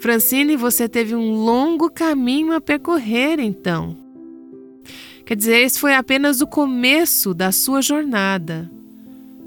Francine, 0.00 0.56
você 0.56 0.88
teve 0.88 1.14
um 1.14 1.34
longo 1.34 1.90
caminho 1.90 2.54
a 2.54 2.60
percorrer 2.60 3.38
então. 3.38 3.94
Quer 5.26 5.36
dizer, 5.36 5.60
esse 5.60 5.78
foi 5.78 5.94
apenas 5.94 6.40
o 6.40 6.46
começo 6.46 7.34
da 7.34 7.52
sua 7.52 7.82
jornada. 7.82 8.70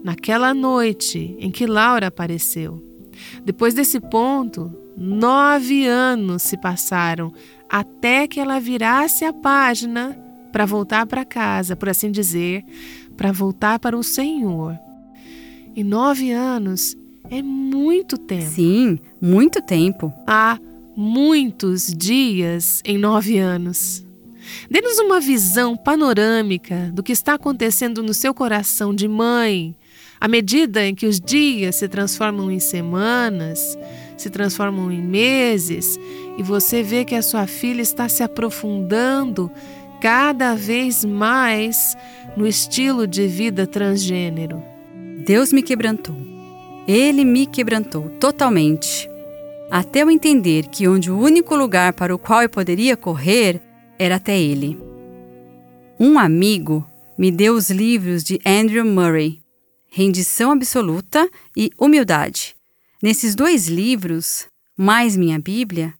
Naquela 0.04 0.54
noite 0.54 1.36
em 1.40 1.50
que 1.50 1.66
Laura 1.66 2.08
apareceu. 2.08 2.82
Depois 3.44 3.74
desse 3.74 4.00
ponto, 4.00 4.72
nove 4.96 5.88
anos 5.88 6.44
se 6.44 6.56
passaram 6.56 7.34
até 7.68 8.28
que 8.28 8.40
ela 8.40 8.60
virasse 8.60 9.26
a 9.26 9.34
página 9.34 10.16
para 10.52 10.68
voltar 10.68 11.08
para 11.08 11.26
casa, 11.26 11.76
por 11.76 11.90
assim 11.90 12.12
dizer, 12.12 12.64
para 13.18 13.32
voltar 13.32 13.80
para 13.80 13.98
o 13.98 14.04
Senhor. 14.04 14.78
E 15.76 15.84
nove 15.84 16.32
anos 16.32 16.96
é 17.30 17.42
muito 17.42 18.18
tempo. 18.18 18.50
Sim, 18.50 19.00
muito 19.22 19.62
tempo. 19.62 20.14
Há 20.28 20.60
muitos 20.96 21.94
dias 21.94 22.82
em 22.86 22.98
nove 22.98 23.38
anos. 23.38 24.06
Dê-nos 24.70 25.00
uma 25.00 25.20
visão 25.20 25.76
panorâmica 25.76 26.92
do 26.94 27.02
que 27.02 27.12
está 27.12 27.36
acontecendo 27.36 28.04
no 28.04 28.14
seu 28.14 28.34
coração 28.34 28.94
de 28.94 29.08
mãe, 29.08 29.76
à 30.20 30.28
medida 30.28 30.86
em 30.86 30.94
que 30.94 31.06
os 31.06 31.20
dias 31.20 31.78
se 31.78 31.88
transformam 31.88 32.52
em 32.52 32.60
semanas, 32.60 33.78
se 34.18 34.30
transformam 34.30 34.92
em 34.92 35.02
meses, 35.02 36.00
e 36.38 36.44
você 36.44 36.84
vê 36.84 37.06
que 37.06 37.16
a 37.16 37.22
sua 37.22 37.48
filha 37.48 37.82
está 37.82 38.10
se 38.10 38.22
aprofundando 38.22 39.50
cada 40.02 40.56
vez 40.56 41.06
mais 41.06 41.96
no 42.36 42.46
estilo 42.46 43.08
de 43.08 43.28
vida 43.28 43.66
transgênero. 43.66 44.62
Deus 45.26 45.54
me 45.54 45.64
quebrantou. 45.64 46.33
Ele 46.88 47.24
me 47.24 47.46
quebrantou 47.46 48.10
totalmente, 48.20 49.10
até 49.72 50.04
eu 50.04 50.12
entender 50.12 50.68
que 50.68 50.86
onde 50.86 51.10
o 51.10 51.18
único 51.18 51.56
lugar 51.56 51.94
para 51.94 52.14
o 52.14 52.20
qual 52.20 52.42
eu 52.42 52.50
poderia 52.50 52.98
correr 52.98 53.62
era 53.98 54.16
até 54.16 54.38
ele. 54.38 54.78
Um 55.98 56.20
amigo 56.20 56.86
me 57.18 57.32
deu 57.32 57.54
os 57.54 57.70
livros 57.70 58.22
de 58.22 58.38
Andrew 58.46 58.84
Murray, 58.84 59.42
Rendição 59.90 60.52
Absoluta 60.52 61.30
e 61.56 61.72
Humildade. 61.80 62.54
Nesses 63.02 63.34
dois 63.34 63.68
livros, 63.68 64.48
mais 64.76 65.16
minha 65.16 65.40
Bíblia, 65.40 65.94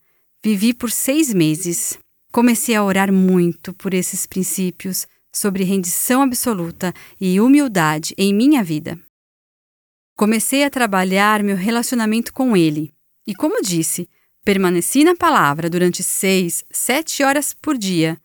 vivi 0.44 0.74
por 0.74 0.92
seis 0.92 1.34
meses. 1.34 1.98
Comecei 2.30 2.76
a 2.76 2.84
orar 2.84 3.10
muito 3.14 3.74
por 3.74 3.94
esses 3.94 4.26
princípios 4.26 5.08
sobre 5.32 5.64
rendição 5.64 6.22
absoluta 6.22 6.94
e 7.22 7.40
humildade 7.40 8.14
em 8.18 8.34
minha 8.34 8.62
vida. 8.62 9.00
Comecei 10.16 10.64
a 10.64 10.70
trabalhar 10.70 11.42
meu 11.42 11.56
relacionamento 11.56 12.32
com 12.34 12.56
ele. 12.56 12.94
E 13.26 13.34
como 13.34 13.62
disse, 13.62 14.08
permaneci 14.44 15.04
na 15.04 15.16
palavra 15.16 15.70
durante 15.70 16.04
seis, 16.04 16.64
sete 16.70 17.24
horas 17.24 17.54
por 17.54 17.78
dia. 17.78 18.18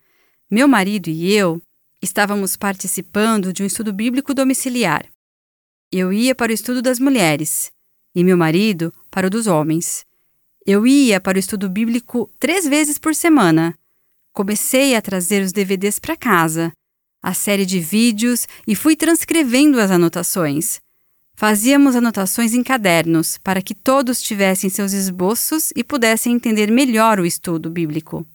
Meu 0.51 0.69
marido 0.69 1.09
e 1.09 1.33
eu 1.33 1.61
estávamos 2.03 2.57
participando 2.57 3.53
de 3.53 3.63
um 3.63 3.67
estudo 3.67 3.93
bíblico 3.93 4.35
domiciliar. 4.35 5.07
Eu 5.91 6.13
ia 6.13 6.35
para 6.35 6.51
o 6.51 6.55
estudo 6.55 6.83
das 6.83 6.99
mulheres 6.99 7.73
e 8.15 8.23
meu 8.23 8.37
marido 8.37 8.93
para 9.11 9.27
o 9.27 9.31
dos 9.31 9.47
homens. 9.47 10.05
Eu 10.67 10.87
ia 10.87 11.21
para 11.21 11.37
o 11.37 11.41
estudo 11.41 11.69
bíblico 11.69 12.31
três 12.39 12.67
vezes 12.67 12.99
por 12.99 13.15
semana. 13.15 13.75
Comecei 14.33 14.95
a 14.95 15.01
trazer 15.01 15.43
os 15.43 15.53
DVDs 15.53 15.99
para 15.99 16.17
casa, 16.17 16.73
a 17.23 17.33
série 17.33 17.65
de 17.65 17.81
vídeos 17.81 18.47
e 18.67 18.77
fui 18.77 18.95
transcrevendo 18.95 19.81
as 19.81 19.91
anotações. 19.91 20.81
Fazíamos 21.39 21.95
anotações 21.95 22.53
em 22.53 22.65
cadernos 22.65 23.39
para 23.39 23.63
que 23.63 23.73
todos 23.73 24.21
tivessem 24.21 24.69
seus 24.69 24.93
esboços 24.93 25.71
e 25.77 25.85
pudessem 25.85 26.35
entender 26.35 26.69
melhor 26.69 27.21
o 27.21 27.25
estudo 27.25 27.71
bíblico. 27.71 28.27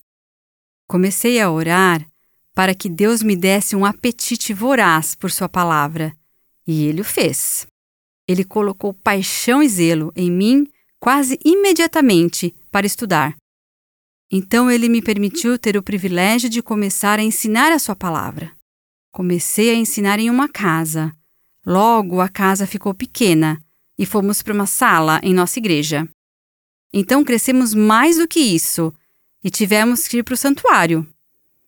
Comecei 0.88 1.42
a 1.42 1.52
orar 1.52 2.08
para 2.56 2.74
que 2.74 2.88
Deus 2.88 3.22
me 3.22 3.36
desse 3.36 3.76
um 3.76 3.84
apetite 3.84 4.54
voraz 4.54 5.16
por 5.16 5.32
Sua 5.32 5.50
palavra, 5.50 6.16
e 6.66 6.86
Ele 6.86 7.02
o 7.02 7.04
fez. 7.04 7.68
Ele 8.26 8.46
colocou 8.46 8.94
paixão 8.94 9.62
e 9.62 9.68
zelo 9.68 10.14
em 10.16 10.32
mim 10.32 10.66
quase 10.98 11.38
imediatamente 11.44 12.56
para 12.72 12.86
estudar. 12.86 13.36
Então 14.32 14.72
ele 14.72 14.88
me 14.88 15.02
permitiu 15.02 15.60
ter 15.60 15.76
o 15.76 15.84
privilégio 15.84 16.50
de 16.50 16.64
começar 16.64 17.20
a 17.20 17.24
ensinar 17.24 17.70
a 17.74 17.80
Sua 17.80 17.98
palavra. 17.98 18.50
Comecei 19.12 19.72
a 19.72 19.76
ensinar 19.76 20.20
em 20.20 20.30
uma 20.30 20.48
casa 20.48 21.14
Logo, 21.66 22.20
a 22.20 22.28
casa 22.28 22.68
ficou 22.68 22.94
pequena 22.94 23.64
e 23.98 24.06
fomos 24.06 24.42
para 24.42 24.54
uma 24.54 24.66
sala 24.66 25.20
em 25.24 25.34
nossa 25.34 25.60
igreja. 25.60 26.08
Então 26.92 27.24
crescemos 27.24 27.74
mais 27.74 28.18
do 28.18 28.28
que 28.28 28.40
isso 28.40 28.94
e 29.44 29.50
tivemos 29.50 30.08
que 30.08 30.18
ir 30.18 30.24
para 30.24 30.34
o 30.34 30.38
santuário. 30.38 31.08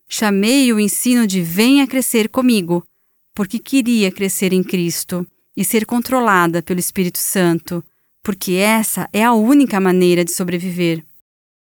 Chamei 0.08 0.72
o 0.72 0.78
ensino 0.78 1.26
de 1.26 1.42
Venha 1.42 1.86
Crescer 1.86 2.28
comigo, 2.28 2.86
porque 3.34 3.58
queria 3.58 4.12
crescer 4.12 4.52
em 4.52 4.62
Cristo 4.62 5.26
e 5.56 5.64
ser 5.64 5.84
controlada 5.84 6.62
pelo 6.62 6.78
Espírito 6.78 7.18
Santo, 7.18 7.82
porque 8.22 8.52
essa 8.52 9.08
é 9.12 9.24
a 9.24 9.32
única 9.32 9.80
maneira 9.80 10.24
de 10.24 10.32
sobreviver. 10.32 11.04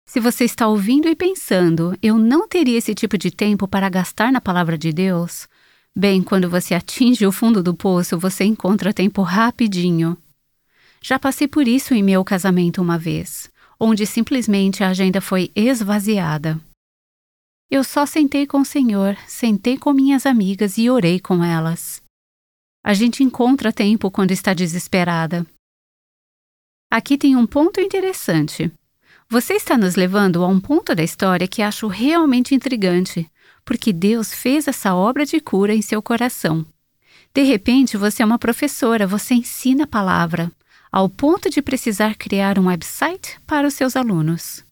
Se 0.07 0.21
você 0.21 0.45
está 0.45 0.69
ouvindo 0.69 1.09
e 1.09 1.17
pensando, 1.17 1.97
eu 2.03 2.19
não 2.19 2.47
teria 2.47 2.79
esse 2.79 2.95
tipo 2.95 3.17
de 3.17 3.31
tempo 3.31 3.67
para 3.67 3.89
gastar 3.89 4.31
na 4.33 4.41
palavra 4.41 4.77
de 4.77 4.93
Deus, 4.93 5.49
Bem, 5.97 6.25
quando 6.25 6.51
você 6.51 6.75
atinge 6.75 7.25
o 7.25 7.31
fundo 7.31 7.63
do 7.63 7.73
poço, 7.73 8.19
você 8.19 8.43
encontra 8.43 8.93
tempo 8.93 9.23
rapidinho. 9.23 10.19
Já 11.01 11.21
passei 11.21 11.47
por 11.47 11.69
isso 11.69 11.95
em 11.95 12.03
meu 12.03 12.25
casamento 12.25 12.83
uma 12.83 12.99
vez, 12.99 13.49
onde 13.79 14.05
simplesmente 14.05 14.83
a 14.83 14.89
agenda 14.89 15.21
foi 15.21 15.53
esvaziada. 15.55 16.61
Eu 17.71 17.85
só 17.85 18.05
sentei 18.07 18.45
com 18.45 18.63
o 18.63 18.65
Senhor, 18.65 19.17
sentei 19.29 19.79
com 19.79 19.93
minhas 19.93 20.27
amigas 20.27 20.79
e 20.79 20.91
orei 20.91 21.21
com 21.21 21.45
elas. 21.45 22.03
A 22.83 22.93
gente 22.93 23.23
encontra 23.23 23.73
tempo 23.73 24.11
quando 24.11 24.33
está 24.33 24.53
desesperada. 24.53 25.47
Aqui 26.91 27.17
tem 27.17 27.37
um 27.37 27.47
ponto 27.47 27.81
interessante. 27.81 28.71
Você 29.29 29.55
está 29.55 29.79
nos 29.79 29.95
levando 29.95 30.43
a 30.43 30.49
um 30.49 30.61
ponto 30.61 30.93
da 30.93 31.05
história 31.05 31.47
que 31.47 31.63
acho 31.63 31.87
realmente 31.87 32.53
intrigante 32.53 33.31
porque 33.65 33.93
Deus 33.93 34.33
fez 34.33 34.69
essa 34.69 34.95
obra 34.95 35.25
de 35.25 35.41
cura 35.41 35.75
em 35.75 35.83
seu 35.83 36.03
coração. 36.03 36.65
De 37.35 37.43
repente, 37.43 37.97
você 37.97 38.23
é 38.23 38.27
uma 38.27 38.39
professora, 38.39 39.07
você 39.07 39.35
ensina 39.35 39.85
a 39.85 39.89
palavra, 39.89 40.53
ao 40.93 41.09
ponto 41.09 41.51
de 41.51 41.61
precisar 41.61 42.15
criar 42.15 42.59
um 42.59 42.67
website 42.67 43.41
para 43.47 43.67
os 43.67 43.75
seus 43.75 43.97
alunos. 43.97 44.65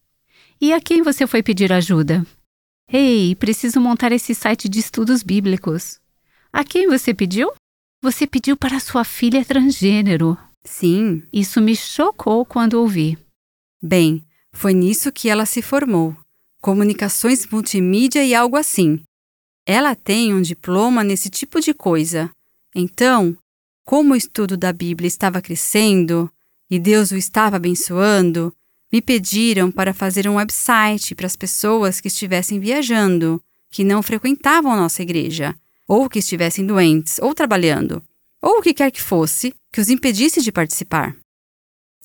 E 0.60 0.72
a 0.72 0.80
quem 0.80 1.02
você 1.02 1.26
foi 1.26 1.42
pedir 1.42 1.72
ajuda? 1.72 2.24
Ei, 2.88 3.34
preciso 3.34 3.80
montar 3.80 4.12
esse 4.12 4.34
site 4.34 4.68
de 4.68 4.78
estudos 4.78 5.22
bíblicos. 5.22 5.98
A 6.52 6.62
quem 6.62 6.86
você 6.86 7.12
pediu? 7.12 7.50
Você 8.00 8.26
pediu 8.26 8.56
para 8.56 8.78
sua 8.78 9.02
filha 9.02 9.44
transgênero. 9.44 10.38
Sim. 10.64 11.22
Isso 11.32 11.60
me 11.60 11.74
chocou 11.74 12.44
quando 12.44 12.74
ouvi. 12.74 13.18
Bem, 13.82 14.24
foi 14.52 14.74
nisso 14.74 15.10
que 15.10 15.28
ela 15.28 15.46
se 15.46 15.62
formou 15.62 16.16
comunicações 16.62 17.44
multimídia 17.48 18.24
e 18.24 18.34
algo 18.34 18.56
assim. 18.56 19.00
Ela 19.66 19.96
tem 19.96 20.32
um 20.32 20.40
diploma 20.40 21.02
nesse 21.02 21.28
tipo 21.28 21.60
de 21.60 21.74
coisa. 21.74 22.30
Então, 22.74 23.36
como 23.84 24.14
o 24.14 24.16
estudo 24.16 24.56
da 24.56 24.72
Bíblia 24.72 25.08
estava 25.08 25.42
crescendo 25.42 26.30
e 26.70 26.78
Deus 26.78 27.10
o 27.10 27.16
estava 27.16 27.56
abençoando, 27.56 28.54
me 28.92 29.02
pediram 29.02 29.72
para 29.72 29.92
fazer 29.92 30.28
um 30.28 30.36
website 30.36 31.14
para 31.16 31.26
as 31.26 31.34
pessoas 31.34 32.00
que 32.00 32.08
estivessem 32.08 32.60
viajando, 32.60 33.42
que 33.68 33.82
não 33.82 34.02
frequentavam 34.02 34.72
a 34.72 34.76
nossa 34.76 35.02
igreja, 35.02 35.54
ou 35.88 36.08
que 36.08 36.20
estivessem 36.20 36.64
doentes, 36.64 37.18
ou 37.18 37.34
trabalhando, 37.34 38.02
ou 38.40 38.58
o 38.58 38.62
que 38.62 38.72
quer 38.72 38.90
que 38.90 39.02
fosse 39.02 39.52
que 39.72 39.80
os 39.80 39.88
impedisse 39.90 40.40
de 40.40 40.52
participar. 40.52 41.16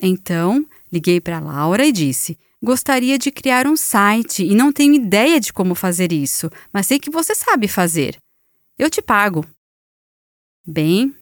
Então, 0.02 0.65
liguei 0.91 1.22
para 1.22 1.39
Laura 1.39 1.86
e 1.86 1.91
disse: 1.91 2.38
Gostaria 2.62 3.17
de 3.20 3.32
criar 3.32 3.67
um 3.67 3.76
site 3.76 4.43
e 4.43 4.56
não 4.56 4.74
tenho 4.74 4.93
ideia 4.93 5.39
de 5.39 5.54
como 5.54 5.76
fazer 5.76 6.12
isso, 6.12 6.50
mas 6.74 6.88
sei 6.88 7.00
que 7.00 7.10
você 7.10 7.36
sabe 7.36 7.67
fazer. 7.67 8.17
Eu 8.78 8.89
te 8.89 9.02
pago. 9.02 9.46
Bem, 10.65 11.15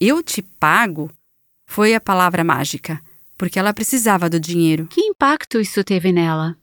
eu 0.00 0.22
te 0.22 0.42
pago 0.42 1.10
foi 1.66 1.94
a 1.94 2.00
palavra 2.00 2.44
mágica, 2.44 3.00
porque 3.36 3.58
ela 3.58 3.74
precisava 3.74 4.28
do 4.28 4.38
dinheiro. 4.38 4.86
Que 4.86 5.00
impacto 5.00 5.60
isso 5.60 5.82
teve 5.82 6.12
nela? 6.12 6.56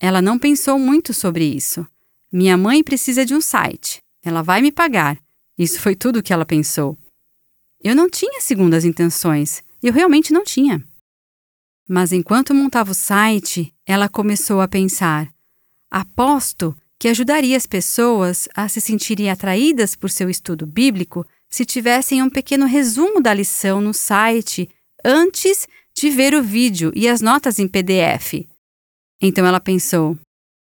Ela 0.00 0.20
não 0.20 0.38
pensou 0.38 0.78
muito 0.78 1.14
sobre 1.14 1.44
isso. 1.44 1.86
Minha 2.30 2.56
mãe 2.56 2.84
precisa 2.84 3.24
de 3.24 3.34
um 3.34 3.40
site. 3.40 4.00
Ela 4.22 4.42
vai 4.42 4.60
me 4.60 4.70
pagar. 4.70 5.18
Isso 5.56 5.80
foi 5.80 5.96
tudo 5.96 6.18
o 6.18 6.22
que 6.22 6.32
ela 6.32 6.44
pensou. 6.44 6.96
Eu 7.82 7.94
não 7.94 8.10
tinha 8.10 8.40
segundas 8.40 8.84
intenções. 8.84 9.62
Eu 9.82 9.92
realmente 9.92 10.32
não 10.32 10.44
tinha. 10.44 10.84
Mas 11.88 12.12
enquanto 12.12 12.54
montava 12.54 12.92
o 12.92 12.94
site, 12.94 13.72
ela 13.86 14.08
começou 14.08 14.60
a 14.60 14.68
pensar: 14.68 15.32
aposto 15.90 16.76
que 16.98 17.08
ajudaria 17.08 17.56
as 17.56 17.64
pessoas 17.64 18.46
a 18.54 18.68
se 18.68 18.80
sentirem 18.80 19.30
atraídas 19.30 19.94
por 19.94 20.10
seu 20.10 20.28
estudo 20.28 20.66
bíblico 20.66 21.24
se 21.48 21.64
tivessem 21.64 22.22
um 22.22 22.28
pequeno 22.28 22.66
resumo 22.66 23.22
da 23.22 23.32
lição 23.32 23.80
no 23.80 23.94
site 23.94 24.68
antes 25.04 25.66
de 25.94 26.10
ver 26.10 26.34
o 26.34 26.42
vídeo 26.42 26.92
e 26.94 27.08
as 27.08 27.20
notas 27.22 27.58
em 27.58 27.66
PDF. 27.66 28.46
Então 29.20 29.46
ela 29.46 29.60
pensou: 29.60 30.18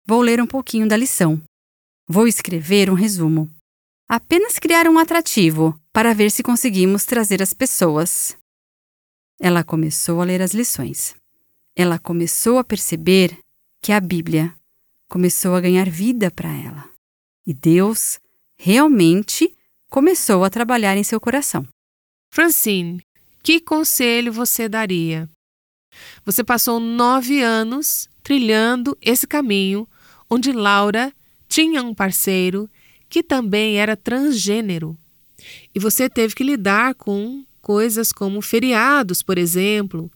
vou 0.06 0.22
ler 0.22 0.40
um 0.40 0.48
pouquinho 0.48 0.88
da 0.88 0.96
lição. 0.96 1.42
Vou 2.08 2.28
escrever 2.28 2.90
um 2.90 2.94
resumo. 2.94 3.50
Apenas 4.08 4.60
criar 4.60 4.88
um 4.88 5.00
atrativo 5.00 5.76
para 5.92 6.14
ver 6.14 6.30
se 6.30 6.44
conseguimos 6.44 7.06
trazer 7.06 7.42
as 7.42 7.52
pessoas. 7.52 8.38
Ela 9.40 9.64
começou 9.64 10.22
a 10.22 10.26
ler 10.26 10.42
as 10.42 10.54
lições. 10.54 11.16
Ela 11.76 12.00
começou 12.00 12.58
a 12.58 12.64
perceber 12.64 13.38
que 13.82 13.92
a 13.92 14.00
Bíblia 14.00 14.54
começou 15.10 15.56
a 15.56 15.62
ganhar 15.62 15.90
vida 15.90 16.32
para 16.32 16.52
ela. 16.52 16.90
E 17.46 17.54
Deus 17.54 18.20
realmente 18.58 19.56
começou 19.90 20.44
a 20.44 20.50
trabalhar 20.50 20.98
em 20.98 21.04
seu 21.04 21.20
coração. 21.20 21.68
Francine, 22.32 23.02
que 23.44 23.60
conselho 23.60 24.32
você 24.34 24.68
daria? 24.68 25.30
Você 26.26 26.44
passou 26.44 26.80
nove 26.80 27.42
anos 27.42 28.10
trilhando 28.24 28.98
esse 29.02 29.28
caminho 29.28 29.88
onde 30.30 30.52
Laura 30.52 31.14
tinha 31.48 31.84
um 31.84 31.94
parceiro 31.94 32.70
que 33.08 33.22
também 33.22 33.78
era 33.78 33.96
transgênero. 33.96 34.98
E 35.74 35.80
você 35.80 36.10
teve 36.10 36.34
que 36.34 36.44
lidar 36.44 36.96
com 36.96 37.46
coisas 37.66 38.12
como 38.14 38.44
feriados, 38.44 39.24
por 39.24 39.40
exemplo. 39.40 40.12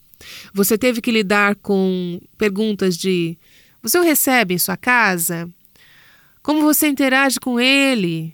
Você 0.54 0.78
teve 0.78 1.00
que 1.00 1.10
lidar 1.10 1.56
com 1.56 2.20
perguntas 2.38 2.96
de: 2.96 3.36
você 3.82 3.98
o 3.98 4.02
recebe 4.02 4.54
em 4.54 4.58
sua 4.58 4.76
casa? 4.76 5.50
Como 6.42 6.62
você 6.62 6.86
interage 6.86 7.40
com 7.40 7.58
ele? 7.58 8.32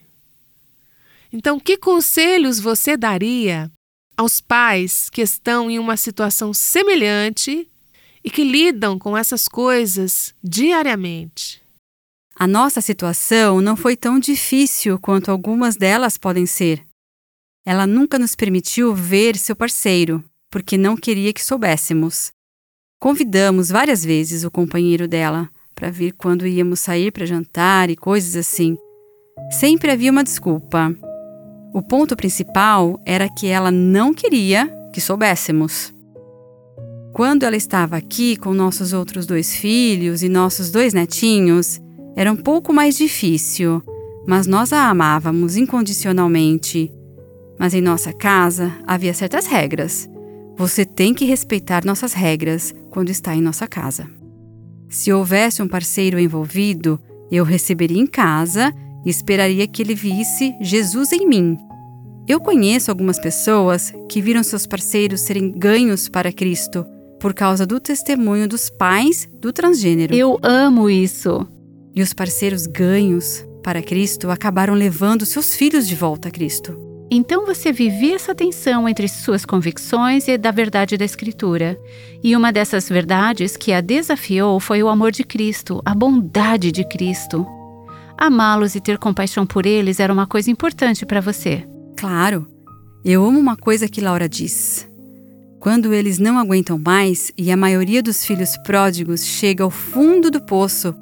Então, 1.33 1.59
que 1.59 1.79
conselhos 1.79 2.61
você 2.61 2.95
daria 2.95 3.71
aos 4.19 4.39
pais 4.39 5.09
que 5.09 5.23
estão 5.23 5.71
em 5.71 5.79
uma 5.79 5.97
situação 5.97 6.53
semelhante 6.53 7.67
e 8.23 8.31
que 8.31 8.45
lidam 8.45 8.99
com 8.99 9.17
essas 9.17 9.49
coisas 9.49 10.35
diariamente? 10.45 11.63
A 12.35 12.47
nossa 12.47 12.83
situação 12.83 13.63
não 13.63 13.77
foi 13.77 13.97
tão 13.97 14.19
difícil 14.19 14.99
quanto 14.99 15.31
algumas 15.31 15.75
delas 15.75 16.19
podem 16.19 16.45
ser. 16.45 16.85
Ela 17.67 17.85
nunca 17.85 18.17
nos 18.17 18.37
permitiu 18.37 18.95
ver 18.95 19.37
seu 19.37 19.57
parceiro, 19.57 20.23
porque 20.49 20.79
não 20.79 20.97
queria 20.97 21.33
que 21.33 21.45
soubéssemos. 21.45 22.31
Convidamos 23.01 23.71
várias 23.71 24.05
vezes 24.05 24.45
o 24.45 24.51
companheiro 24.53 25.09
dela 25.09 25.51
para 25.75 25.91
vir 25.91 26.13
quando 26.13 26.47
íamos 26.47 26.79
sair 26.79 27.11
para 27.11 27.27
jantar 27.27 27.91
e 27.91 27.97
coisas 27.97 28.37
assim. 28.37 28.77
Sempre 29.51 29.91
havia 29.91 30.13
uma 30.13 30.23
desculpa. 30.23 30.97
O 31.75 31.83
ponto 31.83 32.17
principal 32.17 33.03
era 33.05 33.29
que 33.29 33.49
ela 33.49 33.73
não 33.73 34.15
queria 34.15 34.73
que 34.93 35.01
soubéssemos. 35.01 35.93
Quando 37.13 37.43
ela 37.43 37.57
estava 37.57 37.97
aqui 37.97 38.37
com 38.37 38.55
nossos 38.55 38.93
outros 38.93 39.27
dois 39.27 39.57
filhos 39.57 40.23
e 40.23 40.29
nossos 40.29 40.71
dois 40.71 40.95
netinhos, 40.95 41.81
era 42.17 42.31
um 42.31 42.37
pouco 42.37 42.73
mais 42.73 42.97
difícil, 42.97 43.83
mas 44.27 44.47
nós 44.47 44.73
a 44.73 44.89
amávamos 44.89 45.57
incondicionalmente. 45.57 46.93
Mas 47.59 47.75
em 47.75 47.81
nossa 47.81 48.12
casa 48.12 48.73
havia 48.87 49.14
certas 49.14 49.47
regras. 49.47 50.09
Você 50.57 50.85
tem 50.85 51.14
que 51.14 51.25
respeitar 51.25 51.85
nossas 51.85 52.12
regras 52.12 52.75
quando 52.90 53.11
está 53.11 53.35
em 53.35 53.40
nossa 53.40 53.66
casa. 53.66 54.09
Se 54.88 55.12
houvesse 55.12 55.62
um 55.62 55.69
parceiro 55.69 56.19
envolvido, 56.19 56.99
eu 57.31 57.45
receberia 57.45 58.01
em 58.01 58.07
casa 58.07 58.73
e 59.05 59.11
esperaria 59.11 59.66
que 59.66 59.83
ele 59.83 59.95
visse 59.95 60.55
Jesus 60.61 61.12
em 61.12 61.27
mim 61.27 61.59
eu 62.29 62.40
conheço 62.40 62.90
algumas 62.90 63.21
pessoas 63.21 63.95
que 64.09 64.21
viram 64.21 64.42
seus 64.42 64.66
parceiros 64.66 65.21
serem 65.21 65.53
ganhos 65.53 66.09
para 66.09 66.33
Cristo 66.33 66.85
por 67.21 67.33
causa 67.33 67.64
do 67.64 67.79
testemunho 67.79 68.49
dos 68.49 68.69
pais 68.69 69.29
do 69.40 69.53
transgênero. 69.53 70.12
Eu 70.12 70.37
amo 70.42 70.90
isso. 70.90 71.47
E 71.95 72.03
os 72.03 72.12
parceiros 72.12 72.66
ganhos 72.66 73.47
para 73.62 73.81
Cristo 73.81 74.29
acabaram 74.29 74.75
levando 74.75 75.25
seus 75.25 75.55
filhos 75.55 75.87
de 75.87 75.95
volta 75.95 76.29
a 76.29 76.31
Cristo. 76.31 76.86
Então 77.11 77.47
você 77.47 77.73
vivia 77.73 78.16
essa 78.16 78.35
tensão 78.35 78.88
entre 78.88 79.07
suas 79.07 79.45
convicções 79.45 80.27
e 80.27 80.37
da 80.37 80.51
verdade 80.51 80.97
da 80.97 81.05
Escritura. 81.05 81.79
E 82.23 82.35
uma 82.35 82.53
dessas 82.53 82.88
verdades 82.88 83.57
que 83.57 83.73
a 83.73 83.81
desafiou 83.81 84.59
foi 84.59 84.83
o 84.83 84.88
amor 84.88 85.12
de 85.12 85.23
Cristo, 85.23 85.81
a 85.85 85.95
bondade 85.95 86.73
de 86.73 86.85
Cristo. 86.88 87.47
Amá-los 88.19 88.75
e 88.75 88.81
ter 88.81 88.99
compaixão 88.99 89.47
por 89.47 89.66
eles 89.66 90.01
era 90.01 90.12
uma 90.12 90.27
coisa 90.27 90.51
importante 90.51 91.07
para 91.07 91.21
você. 91.21 91.64
Claro, 91.97 92.47
eu 93.05 93.25
amo 93.25 93.38
uma 93.38 93.57
coisa 93.57 93.88
que 93.88 94.01
Laura 94.01 94.29
diz. 94.29 94.88
Quando 95.61 95.95
eles 95.95 96.19
não 96.19 96.38
aguentam 96.38 96.79
mais 96.79 97.31
e 97.37 97.53
a 97.53 97.57
maioria 97.57 98.03
dos 98.03 98.25
filhos 98.25 98.57
pródigos 98.59 99.25
chega 99.25 99.62
ao 99.62 99.71
fundo 99.71 100.31
do 100.31 100.40
poço, 100.40 100.95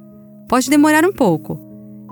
pode 0.48 0.68
demorar 0.68 1.04
um 1.04 1.12
pouco, 1.12 1.58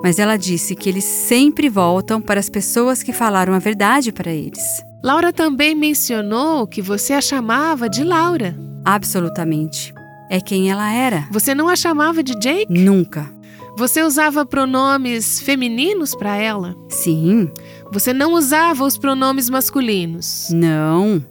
mas 0.02 0.18
ela 0.18 0.36
disse 0.36 0.74
que 0.74 0.88
eles 0.88 1.04
sempre 1.04 1.68
voltam 1.68 2.20
para 2.20 2.40
as 2.40 2.48
pessoas 2.48 3.02
que 3.02 3.12
falaram 3.12 3.54
a 3.54 3.58
verdade 3.58 4.12
para 4.12 4.32
eles. 4.32 4.82
Laura 5.02 5.32
também 5.32 5.74
mencionou 5.74 6.66
que 6.66 6.80
você 6.80 7.12
a 7.12 7.20
chamava 7.20 7.88
de 7.88 8.04
Laura. 8.04 8.56
Absolutamente. 8.84 9.92
É 10.30 10.40
quem 10.40 10.70
ela 10.70 10.92
era. 10.92 11.28
Você 11.30 11.54
não 11.54 11.68
a 11.68 11.76
chamava 11.76 12.22
de 12.22 12.34
Jake? 12.38 12.66
Nunca. 12.72 13.30
Você 13.76 14.02
usava 14.02 14.44
pronomes 14.44 15.40
femininos 15.40 16.14
para 16.14 16.36
ela? 16.36 16.76
Sim. 16.88 17.50
Você 17.90 18.12
não 18.12 18.34
usava 18.34 18.84
os 18.84 18.96
pronomes 18.96 19.48
masculinos? 19.50 20.48
Não. 20.52 21.24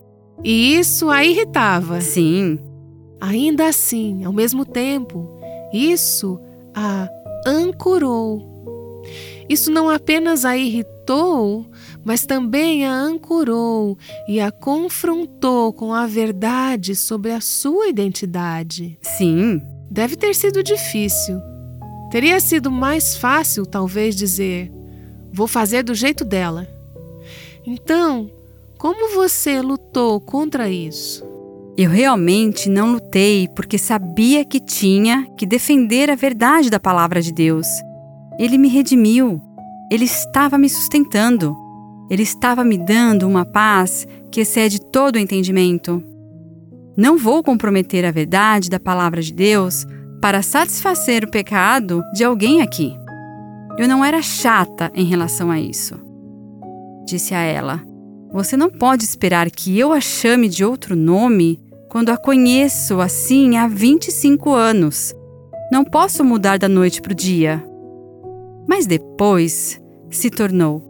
E 0.43 0.77
isso 0.77 1.09
a 1.09 1.23
irritava? 1.23 2.01
Sim. 2.01 2.59
Ainda 3.19 3.67
assim, 3.67 4.25
ao 4.25 4.33
mesmo 4.33 4.65
tempo, 4.65 5.39
isso 5.71 6.39
a 6.75 7.07
ancorou. 7.45 8.50
Isso 9.51 9.69
não 9.69 9.89
apenas 9.89 10.45
a 10.45 10.55
irritou, 10.55 11.65
mas 12.05 12.25
também 12.25 12.85
a 12.85 12.93
ancorou 12.93 13.97
e 14.25 14.39
a 14.39 14.49
confrontou 14.49 15.73
com 15.73 15.93
a 15.93 16.07
verdade 16.07 16.95
sobre 16.95 17.31
a 17.33 17.41
sua 17.41 17.89
identidade. 17.89 18.97
Sim. 19.01 19.61
Deve 19.89 20.15
ter 20.15 20.33
sido 20.35 20.63
difícil. 20.63 21.37
Teria 22.09 22.39
sido 22.39 22.71
mais 22.71 23.17
fácil, 23.17 23.65
talvez, 23.65 24.15
dizer: 24.15 24.71
vou 25.33 25.47
fazer 25.47 25.83
do 25.83 25.93
jeito 25.93 26.23
dela. 26.23 26.65
Então, 27.67 28.31
como 28.77 29.13
você 29.13 29.61
lutou 29.61 30.21
contra 30.21 30.69
isso? 30.69 31.25
Eu 31.77 31.89
realmente 31.89 32.69
não 32.69 32.93
lutei 32.93 33.49
porque 33.53 33.77
sabia 33.77 34.45
que 34.45 34.61
tinha 34.61 35.27
que 35.37 35.45
defender 35.45 36.09
a 36.09 36.15
verdade 36.15 36.69
da 36.69 36.79
palavra 36.79 37.21
de 37.21 37.33
Deus. 37.33 37.67
Ele 38.39 38.57
me 38.57 38.67
redimiu. 38.67 39.41
Ele 39.91 40.05
estava 40.05 40.57
me 40.57 40.69
sustentando. 40.69 41.55
Ele 42.09 42.23
estava 42.23 42.63
me 42.63 42.77
dando 42.77 43.27
uma 43.27 43.45
paz 43.45 44.07
que 44.31 44.41
excede 44.41 44.79
todo 44.79 45.15
o 45.15 45.19
entendimento. 45.19 46.03
Não 46.97 47.17
vou 47.17 47.41
comprometer 47.43 48.05
a 48.05 48.11
verdade 48.11 48.69
da 48.69 48.79
palavra 48.79 49.21
de 49.21 49.33
Deus 49.33 49.85
para 50.21 50.41
satisfazer 50.41 51.23
o 51.23 51.31
pecado 51.31 52.03
de 52.13 52.23
alguém 52.23 52.61
aqui. 52.61 52.95
Eu 53.77 53.87
não 53.87 54.03
era 54.03 54.21
chata 54.21 54.91
em 54.93 55.05
relação 55.05 55.49
a 55.49 55.59
isso. 55.59 55.95
Disse 57.05 57.33
a 57.33 57.39
ela: 57.39 57.81
Você 58.31 58.57
não 58.57 58.69
pode 58.69 59.03
esperar 59.03 59.49
que 59.49 59.77
eu 59.79 59.93
a 59.93 60.01
chame 60.01 60.49
de 60.49 60.63
outro 60.63 60.95
nome 60.95 61.59
quando 61.89 62.09
a 62.09 62.17
conheço 62.17 63.01
assim 63.01 63.57
há 63.57 63.67
25 63.67 64.51
anos. 64.51 65.13
Não 65.71 65.83
posso 65.83 66.23
mudar 66.23 66.59
da 66.59 66.67
noite 66.67 67.01
para 67.01 67.13
o 67.13 67.15
dia. 67.15 67.63
Mas 68.71 68.85
depois 68.85 69.81
se 70.09 70.29
tornou: 70.29 70.81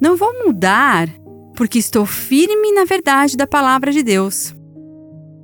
Não 0.00 0.16
vou 0.16 0.32
mudar 0.46 1.06
porque 1.54 1.78
estou 1.78 2.06
firme 2.06 2.72
na 2.72 2.86
verdade 2.86 3.36
da 3.36 3.46
palavra 3.46 3.92
de 3.92 4.02
Deus. 4.02 4.56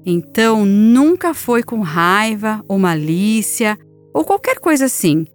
Então 0.07 0.65
nunca 0.65 1.35
foi 1.35 1.63
com 1.63 1.81
raiva 1.81 2.65
ou 2.67 2.79
malícia 2.79 3.79
ou 4.15 4.25
qualquer 4.25 4.61
coisa 4.61 4.87
assim. 4.87 5.27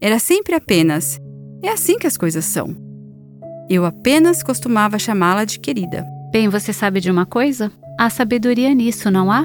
Era 0.00 0.20
sempre 0.20 0.54
apenas: 0.54 1.20
é 1.60 1.70
assim 1.70 1.98
que 1.98 2.06
as 2.06 2.16
coisas 2.16 2.44
são. 2.44 2.76
Eu 3.68 3.84
apenas 3.84 4.44
costumava 4.44 4.96
chamá-la 4.96 5.44
de 5.44 5.58
querida. 5.58 6.06
Bem, 6.30 6.48
você 6.48 6.72
sabe 6.72 7.00
de 7.00 7.10
uma 7.10 7.26
coisa? 7.26 7.72
Há 7.98 8.08
sabedoria 8.10 8.72
nisso, 8.72 9.10
não 9.10 9.28
há? 9.28 9.44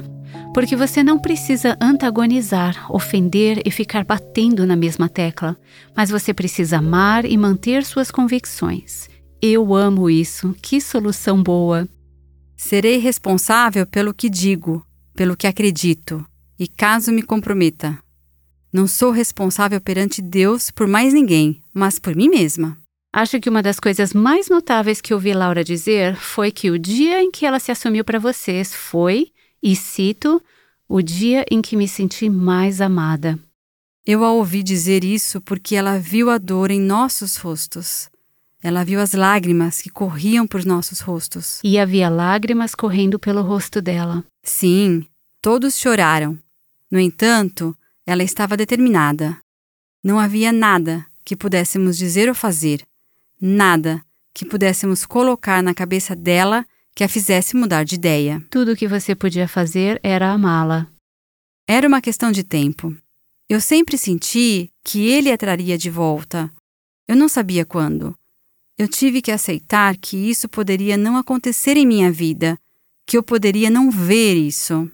Porque 0.52 0.74
você 0.74 1.02
não 1.02 1.18
precisa 1.18 1.76
antagonizar, 1.80 2.90
ofender 2.92 3.62
e 3.64 3.70
ficar 3.70 4.04
batendo 4.04 4.66
na 4.66 4.76
mesma 4.76 5.08
tecla, 5.08 5.56
mas 5.96 6.10
você 6.10 6.34
precisa 6.34 6.78
amar 6.78 7.24
e 7.24 7.36
manter 7.36 7.84
suas 7.84 8.10
convicções. 8.10 9.08
Eu 9.40 9.74
amo 9.74 10.10
isso. 10.10 10.54
Que 10.60 10.80
solução 10.80 11.42
boa. 11.42 11.88
Serei 12.56 12.98
responsável 12.98 13.86
pelo 13.86 14.12
que 14.12 14.28
digo, 14.28 14.84
pelo 15.14 15.36
que 15.36 15.46
acredito, 15.46 16.24
e 16.58 16.68
caso 16.68 17.10
me 17.10 17.22
comprometa. 17.22 17.98
Não 18.72 18.86
sou 18.86 19.10
responsável 19.10 19.80
perante 19.80 20.20
Deus 20.20 20.70
por 20.70 20.86
mais 20.86 21.14
ninguém, 21.14 21.62
mas 21.72 21.98
por 21.98 22.14
mim 22.14 22.28
mesma. 22.28 22.76
Acho 23.12 23.40
que 23.40 23.48
uma 23.48 23.62
das 23.62 23.80
coisas 23.80 24.14
mais 24.14 24.48
notáveis 24.48 25.00
que 25.00 25.12
ouvi 25.12 25.32
Laura 25.32 25.64
dizer 25.64 26.14
foi 26.14 26.52
que 26.52 26.70
o 26.70 26.78
dia 26.78 27.20
em 27.20 27.30
que 27.30 27.44
ela 27.44 27.58
se 27.58 27.72
assumiu 27.72 28.04
para 28.04 28.20
vocês 28.20 28.72
foi, 28.72 29.32
e 29.62 29.76
cito, 29.76 30.42
o 30.88 31.00
dia 31.02 31.44
em 31.50 31.62
que 31.62 31.76
me 31.76 31.86
senti 31.86 32.28
mais 32.28 32.80
amada. 32.80 33.38
Eu 34.04 34.24
a 34.24 34.32
ouvi 34.32 34.62
dizer 34.62 35.04
isso 35.04 35.40
porque 35.40 35.76
ela 35.76 35.98
viu 35.98 36.30
a 36.30 36.38
dor 36.38 36.70
em 36.70 36.80
nossos 36.80 37.36
rostos. 37.36 38.08
Ela 38.62 38.84
viu 38.84 39.00
as 39.00 39.12
lágrimas 39.12 39.80
que 39.80 39.88
corriam 39.88 40.46
por 40.46 40.64
nossos 40.64 41.00
rostos. 41.00 41.60
E 41.62 41.78
havia 41.78 42.08
lágrimas 42.08 42.74
correndo 42.74 43.18
pelo 43.18 43.42
rosto 43.42 43.80
dela. 43.80 44.24
Sim, 44.42 45.06
todos 45.40 45.78
choraram. 45.78 46.38
No 46.90 46.98
entanto, 46.98 47.76
ela 48.04 48.22
estava 48.22 48.56
determinada. 48.56 49.36
Não 50.02 50.18
havia 50.18 50.50
nada 50.50 51.06
que 51.24 51.36
pudéssemos 51.36 51.96
dizer 51.96 52.28
ou 52.28 52.34
fazer, 52.34 52.84
nada 53.40 54.02
que 54.34 54.44
pudéssemos 54.44 55.06
colocar 55.06 55.62
na 55.62 55.74
cabeça 55.74 56.16
dela 56.16 56.66
que 57.00 57.04
a 57.04 57.08
fizesse 57.08 57.56
mudar 57.56 57.82
de 57.82 57.94
ideia. 57.94 58.44
Tudo 58.50 58.72
o 58.72 58.76
que 58.76 58.86
você 58.86 59.14
podia 59.14 59.48
fazer 59.48 59.98
era 60.02 60.30
amá-la. 60.30 60.86
Era 61.66 61.88
uma 61.88 62.02
questão 62.02 62.30
de 62.30 62.44
tempo. 62.44 62.94
Eu 63.48 63.58
sempre 63.58 63.96
senti 63.96 64.70
que 64.84 65.08
ele 65.08 65.32
a 65.32 65.38
traria 65.38 65.78
de 65.78 65.88
volta. 65.88 66.52
Eu 67.08 67.16
não 67.16 67.26
sabia 67.26 67.64
quando. 67.64 68.14
Eu 68.76 68.86
tive 68.86 69.22
que 69.22 69.30
aceitar 69.30 69.96
que 69.96 70.14
isso 70.14 70.46
poderia 70.46 70.98
não 70.98 71.16
acontecer 71.16 71.74
em 71.78 71.86
minha 71.86 72.12
vida, 72.12 72.58
que 73.06 73.16
eu 73.16 73.22
poderia 73.22 73.70
não 73.70 73.90
ver 73.90 74.34
isso. 74.34 74.86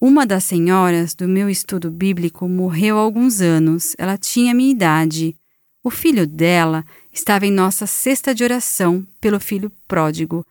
Uma 0.00 0.24
das 0.24 0.44
senhoras 0.44 1.14
do 1.14 1.28
meu 1.28 1.50
estudo 1.50 1.90
bíblico 1.90 2.48
morreu 2.48 2.96
há 2.96 3.02
alguns 3.02 3.42
anos. 3.42 3.94
Ela 3.98 4.16
tinha 4.16 4.54
minha 4.54 4.72
idade. 4.72 5.36
O 5.82 5.90
filho 5.90 6.26
dela 6.26 6.86
estava 7.12 7.44
em 7.44 7.52
nossa 7.52 7.86
cesta 7.86 8.34
de 8.34 8.42
oração 8.42 9.06
pelo 9.20 9.38
filho 9.38 9.70
pródigo, 9.86 10.42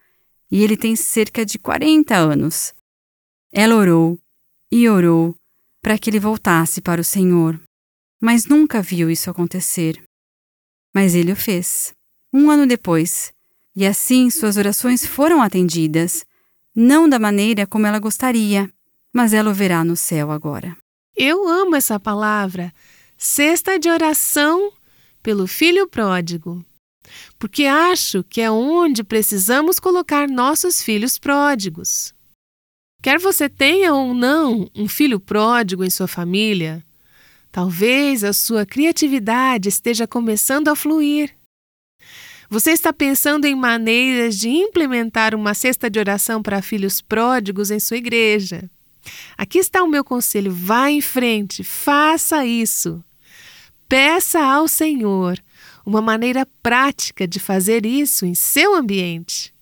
e 0.53 0.63
ele 0.63 0.77
tem 0.77 0.95
cerca 0.95 1.43
de 1.43 1.57
40 1.57 2.15
anos. 2.15 2.75
Ela 3.51 3.75
orou 3.75 4.19
e 4.71 4.87
orou 4.87 5.35
para 5.81 5.97
que 5.97 6.09
ele 6.09 6.19
voltasse 6.19 6.79
para 6.79 7.01
o 7.01 7.03
Senhor, 7.03 7.59
mas 8.21 8.45
nunca 8.45 8.79
viu 8.79 9.09
isso 9.09 9.31
acontecer. 9.31 9.99
Mas 10.93 11.15
ele 11.15 11.31
o 11.31 11.35
fez, 11.35 11.93
um 12.31 12.51
ano 12.51 12.67
depois, 12.67 13.33
e 13.75 13.85
assim 13.85 14.29
suas 14.29 14.55
orações 14.55 15.03
foram 15.03 15.41
atendidas, 15.41 16.23
não 16.75 17.09
da 17.09 17.17
maneira 17.17 17.65
como 17.65 17.87
ela 17.87 17.97
gostaria 17.97 18.71
mas 19.13 19.31
ela 19.31 19.51
o 19.51 19.53
verá 19.53 19.83
no 19.83 19.95
céu 19.95 20.31
agora. 20.31 20.75
Eu 21.15 21.47
amo 21.47 21.75
essa 21.75 21.99
palavra, 21.99 22.73
cesta 23.15 23.77
de 23.77 23.87
oração 23.87 24.73
pelo 25.21 25.45
filho 25.45 25.87
pródigo, 25.87 26.65
porque 27.37 27.65
acho 27.65 28.23
que 28.23 28.41
é 28.41 28.49
onde 28.49 29.03
precisamos 29.03 29.79
colocar 29.79 30.27
nossos 30.27 30.81
filhos 30.81 31.17
pródigos. 31.17 32.13
Quer 33.01 33.19
você 33.19 33.49
tenha 33.49 33.93
ou 33.93 34.13
não 34.13 34.69
um 34.73 34.87
filho 34.87 35.19
pródigo 35.19 35.83
em 35.83 35.89
sua 35.89 36.07
família, 36.07 36.83
talvez 37.51 38.23
a 38.23 38.31
sua 38.31 38.65
criatividade 38.65 39.67
esteja 39.69 40.07
começando 40.07 40.69
a 40.69 40.75
fluir. 40.75 41.35
Você 42.49 42.71
está 42.71 42.93
pensando 42.93 43.45
em 43.45 43.55
maneiras 43.55 44.37
de 44.37 44.47
implementar 44.47 45.35
uma 45.35 45.53
cesta 45.53 45.89
de 45.89 45.99
oração 45.99 46.41
para 46.41 46.61
filhos 46.61 47.01
pródigos 47.01 47.71
em 47.71 47.79
sua 47.79 47.97
igreja. 47.97 48.69
Aqui 49.37 49.57
está 49.57 49.83
o 49.83 49.87
meu 49.87 50.03
conselho: 50.03 50.51
vá 50.53 50.89
em 50.89 51.01
frente, 51.01 51.63
faça 51.63 52.45
isso. 52.45 53.03
Peça 53.89 54.39
ao 54.39 54.67
Senhor 54.67 55.37
uma 55.85 56.01
maneira 56.01 56.45
prática 56.61 57.27
de 57.27 57.39
fazer 57.39 57.85
isso 57.85 58.25
em 58.25 58.35
seu 58.35 58.75
ambiente. 58.75 59.53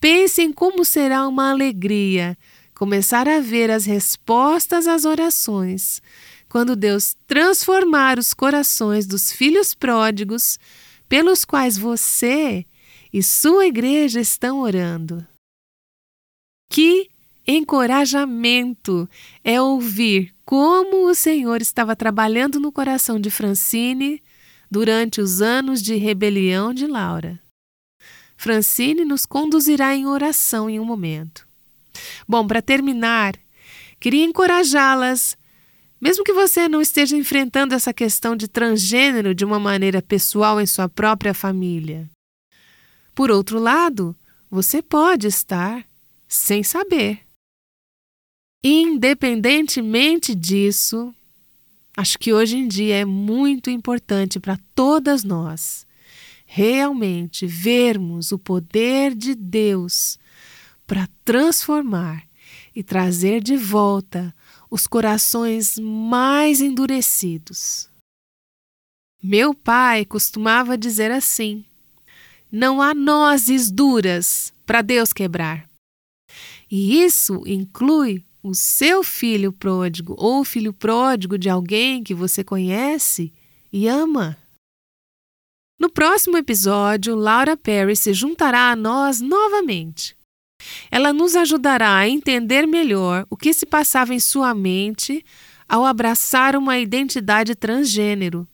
Pense 0.00 0.42
em 0.42 0.52
como 0.52 0.84
será 0.84 1.26
uma 1.26 1.50
alegria 1.50 2.36
começar 2.74 3.28
a 3.28 3.40
ver 3.40 3.70
as 3.70 3.84
respostas 3.84 4.86
às 4.86 5.04
orações 5.04 6.02
quando 6.48 6.76
Deus 6.76 7.16
transformar 7.26 8.18
os 8.18 8.32
corações 8.32 9.06
dos 9.06 9.32
filhos 9.32 9.74
pródigos 9.74 10.58
pelos 11.08 11.44
quais 11.44 11.76
você 11.76 12.64
e 13.12 13.22
sua 13.22 13.66
igreja 13.66 14.20
estão 14.20 14.60
orando. 14.60 15.26
Que 16.70 17.08
encorajamento 17.46 19.08
é 19.42 19.60
ouvir 19.60 20.34
como 20.44 21.08
o 21.08 21.14
Senhor 21.14 21.60
estava 21.60 21.96
trabalhando 21.96 22.60
no 22.60 22.70
coração 22.72 23.18
de 23.18 23.30
Francine 23.30 24.22
durante 24.74 25.20
os 25.20 25.40
anos 25.40 25.80
de 25.80 25.94
rebelião 25.94 26.74
de 26.74 26.84
Laura. 26.84 27.40
Francine 28.36 29.04
nos 29.04 29.24
conduzirá 29.24 29.94
em 29.94 30.04
oração 30.04 30.68
em 30.68 30.80
um 30.80 30.84
momento. 30.84 31.46
Bom, 32.26 32.44
para 32.44 32.60
terminar, 32.60 33.36
queria 34.00 34.24
encorajá-las, 34.24 35.38
mesmo 36.00 36.24
que 36.24 36.32
você 36.32 36.68
não 36.68 36.82
esteja 36.82 37.16
enfrentando 37.16 37.72
essa 37.72 37.94
questão 37.94 38.34
de 38.34 38.48
transgênero 38.48 39.32
de 39.32 39.44
uma 39.44 39.60
maneira 39.60 40.02
pessoal 40.02 40.60
em 40.60 40.66
sua 40.66 40.88
própria 40.88 41.32
família. 41.32 42.10
Por 43.14 43.30
outro 43.30 43.60
lado, 43.60 44.12
você 44.50 44.82
pode 44.82 45.28
estar 45.28 45.86
sem 46.26 46.64
saber. 46.64 47.20
Independentemente 48.64 50.34
disso, 50.34 51.14
acho 51.96 52.18
que 52.18 52.32
hoje 52.32 52.56
em 52.56 52.68
dia 52.68 52.96
é 52.96 53.04
muito 53.04 53.70
importante 53.70 54.40
para 54.40 54.58
todas 54.74 55.24
nós 55.24 55.86
realmente 56.46 57.46
vermos 57.46 58.30
o 58.30 58.38
poder 58.38 59.14
de 59.14 59.34
Deus 59.34 60.18
para 60.86 61.08
transformar 61.24 62.24
e 62.74 62.82
trazer 62.82 63.42
de 63.42 63.56
volta 63.56 64.34
os 64.70 64.86
corações 64.86 65.78
mais 65.78 66.60
endurecidos. 66.60 67.88
Meu 69.22 69.54
pai 69.54 70.04
costumava 70.04 70.76
dizer 70.76 71.10
assim: 71.10 71.64
não 72.52 72.82
há 72.82 72.94
nozes 72.94 73.70
duras 73.70 74.52
para 74.66 74.82
Deus 74.82 75.12
quebrar. 75.12 75.68
E 76.70 77.02
isso 77.02 77.42
inclui 77.46 78.24
o 78.44 78.54
seu 78.54 79.02
filho 79.02 79.50
pródigo 79.50 80.14
ou 80.18 80.44
filho 80.44 80.70
pródigo 80.70 81.38
de 81.38 81.48
alguém 81.48 82.04
que 82.04 82.12
você 82.12 82.44
conhece 82.44 83.32
e 83.72 83.88
ama. 83.88 84.36
No 85.80 85.88
próximo 85.88 86.36
episódio, 86.36 87.14
Laura 87.16 87.56
Perry 87.56 87.96
se 87.96 88.12
juntará 88.12 88.70
a 88.70 88.76
nós 88.76 89.22
novamente. 89.22 90.14
Ela 90.90 91.10
nos 91.10 91.34
ajudará 91.34 91.96
a 91.96 92.08
entender 92.08 92.66
melhor 92.66 93.26
o 93.30 93.36
que 93.36 93.54
se 93.54 93.64
passava 93.64 94.14
em 94.14 94.20
sua 94.20 94.54
mente 94.54 95.24
ao 95.66 95.86
abraçar 95.86 96.54
uma 96.54 96.78
identidade 96.78 97.54
transgênero. 97.54 98.46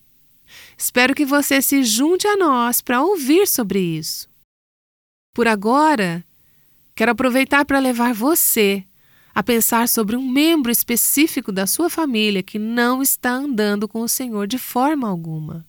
Espero 0.78 1.16
que 1.16 1.26
você 1.26 1.61
se 1.61 1.82
junte 1.82 2.28
a 2.28 2.36
nós 2.36 2.80
para 2.80 3.03
ouvir 3.03 3.47
sobre 3.49 3.80
isso. 3.80 4.28
Por 5.34 5.49
agora, 5.49 6.24
quero 6.95 7.11
aproveitar 7.11 7.64
para 7.64 7.80
levar 7.80 8.14
você 8.14 8.84
a 9.41 9.43
pensar 9.43 9.88
sobre 9.88 10.16
um 10.16 10.28
membro 10.28 10.70
específico 10.70 11.51
da 11.51 11.66
sua 11.66 11.88
família 11.88 12.43
que 12.43 12.59
não 12.59 13.01
está 13.01 13.32
andando 13.32 13.88
com 13.88 14.03
o 14.03 14.09
Senhor 14.09 14.47
de 14.47 14.59
forma 14.59 15.09
alguma. 15.09 15.64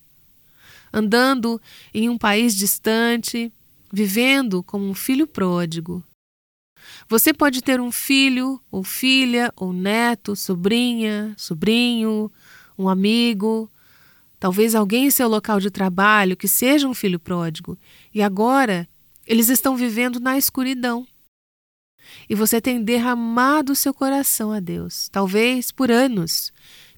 Andando 0.92 1.60
em 1.94 2.10
um 2.10 2.18
país 2.18 2.54
distante, 2.54 3.50
vivendo 3.90 4.62
como 4.62 4.84
um 4.90 4.94
filho 4.94 5.26
pródigo. 5.26 6.04
Você 7.08 7.34
pode 7.34 7.62
ter 7.62 7.80
um 7.80 7.94
filho, 7.94 8.60
ou 8.70 8.84
filha, 8.84 9.54
ou 9.56 9.72
neto, 9.72 10.36
sobrinha, 10.36 11.34
sobrinho, 11.38 12.30
um 12.78 12.90
amigo, 12.90 13.72
talvez 14.38 14.76
alguém 14.76 15.06
em 15.06 15.12
seu 15.12 15.30
local 15.30 15.62
de 15.62 15.72
trabalho 15.72 16.36
que 16.36 16.46
seja 16.50 16.90
um 16.90 16.94
filho 16.94 17.22
pródigo, 17.22 17.78
e 18.14 18.22
agora 18.22 18.86
eles 19.26 19.48
estão 19.48 19.78
vivendo 19.78 20.20
na 20.20 20.38
escuridão 20.38 21.08
e 22.30 22.36
você 22.36 22.62
tem 22.62 22.82
derramado 22.84 23.76
seu 23.76 23.94
coração 23.94 24.52
a 24.52 24.60
Deus, 24.60 25.10
talvez 25.10 25.72
por 25.72 25.92
anos, 25.92 26.52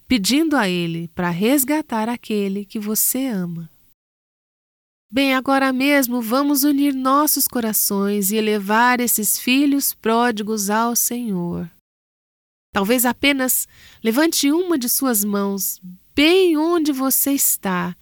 pedindo 0.08 0.56
a 0.56 0.70
Ele 0.70 1.08
para 1.10 1.30
resgatar 1.30 2.10
aquele 2.10 2.66
que 2.66 2.80
você 2.80 3.28
ama. 3.28 3.70
Bem, 5.12 5.36
agora 5.36 5.72
mesmo 5.72 6.22
vamos 6.22 6.64
unir 6.64 6.94
nossos 6.94 7.48
corações 7.48 8.32
e 8.32 8.36
elevar 8.36 9.00
esses 9.00 9.38
filhos 9.38 9.94
pródigos 9.94 10.72
ao 10.72 10.96
Senhor. 10.96 11.70
Talvez 12.74 13.06
apenas 13.06 13.68
levante 14.04 14.52
uma 14.52 14.76
de 14.76 14.90
suas 14.90 15.24
mãos 15.24 15.80
bem 16.16 16.58
onde 16.58 16.92
você 16.92 17.32
está 17.32 17.96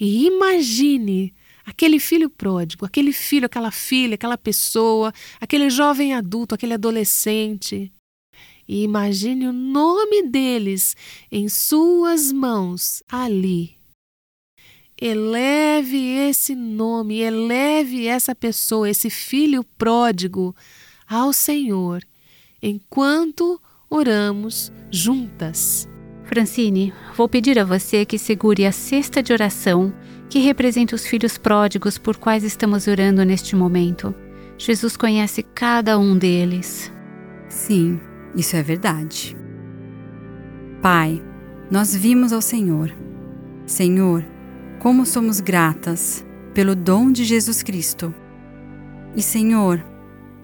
e 0.00 0.26
imagine 0.26 1.34
aquele 1.66 1.98
filho 1.98 2.30
pródigo, 2.30 2.86
aquele 2.86 3.12
filho, 3.12 3.46
aquela 3.46 3.72
filha, 3.72 4.14
aquela 4.14 4.38
pessoa, 4.38 5.12
aquele 5.40 5.68
jovem 5.68 6.14
adulto, 6.14 6.54
aquele 6.54 6.74
adolescente. 6.74 7.92
E 8.68 8.84
imagine 8.84 9.48
o 9.48 9.52
nome 9.52 10.28
deles 10.28 10.96
em 11.30 11.48
suas 11.48 12.32
mãos 12.32 13.02
ali. 13.08 13.74
Eleve 14.98 15.98
esse 16.28 16.54
nome, 16.54 17.18
eleve 17.18 18.06
essa 18.06 18.34
pessoa, 18.34 18.88
esse 18.88 19.10
filho 19.10 19.62
pródigo 19.76 20.56
ao 21.06 21.32
Senhor, 21.32 22.02
enquanto 22.62 23.60
oramos 23.90 24.72
juntas. 24.90 25.86
Francine, 26.24 26.92
vou 27.14 27.28
pedir 27.28 27.58
a 27.58 27.64
você 27.64 28.04
que 28.04 28.18
segure 28.18 28.64
a 28.64 28.72
cesta 28.72 29.22
de 29.22 29.32
oração 29.32 29.94
que 30.28 30.38
representa 30.38 30.94
os 30.94 31.06
filhos 31.06 31.38
pródigos 31.38 31.98
por 31.98 32.16
quais 32.16 32.44
estamos 32.44 32.86
orando 32.86 33.24
neste 33.24 33.54
momento. 33.54 34.14
Jesus 34.58 34.96
conhece 34.96 35.42
cada 35.42 35.98
um 35.98 36.16
deles. 36.16 36.92
Sim, 37.48 38.00
isso 38.34 38.56
é 38.56 38.62
verdade. 38.62 39.36
Pai, 40.82 41.22
nós 41.70 41.94
vimos 41.94 42.32
ao 42.32 42.42
Senhor. 42.42 42.92
Senhor, 43.66 44.24
como 44.78 45.04
somos 45.04 45.40
gratas 45.40 46.24
pelo 46.54 46.74
dom 46.74 47.12
de 47.12 47.24
Jesus 47.24 47.62
Cristo. 47.62 48.14
E 49.14 49.22
Senhor, 49.22 49.84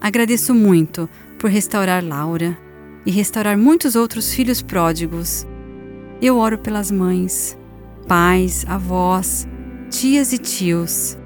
agradeço 0.00 0.54
muito 0.54 1.08
por 1.38 1.50
restaurar 1.50 2.02
Laura 2.02 2.56
e 3.04 3.10
restaurar 3.10 3.56
muitos 3.56 3.96
outros 3.96 4.32
filhos 4.32 4.62
pródigos 4.62 5.46
eu 6.22 6.38
oro 6.38 6.56
pelas 6.56 6.88
mães, 6.88 7.58
pais, 8.06 8.64
avós, 8.68 9.44
tias 9.92 10.32
e 10.32 10.38
tios. 10.38 11.18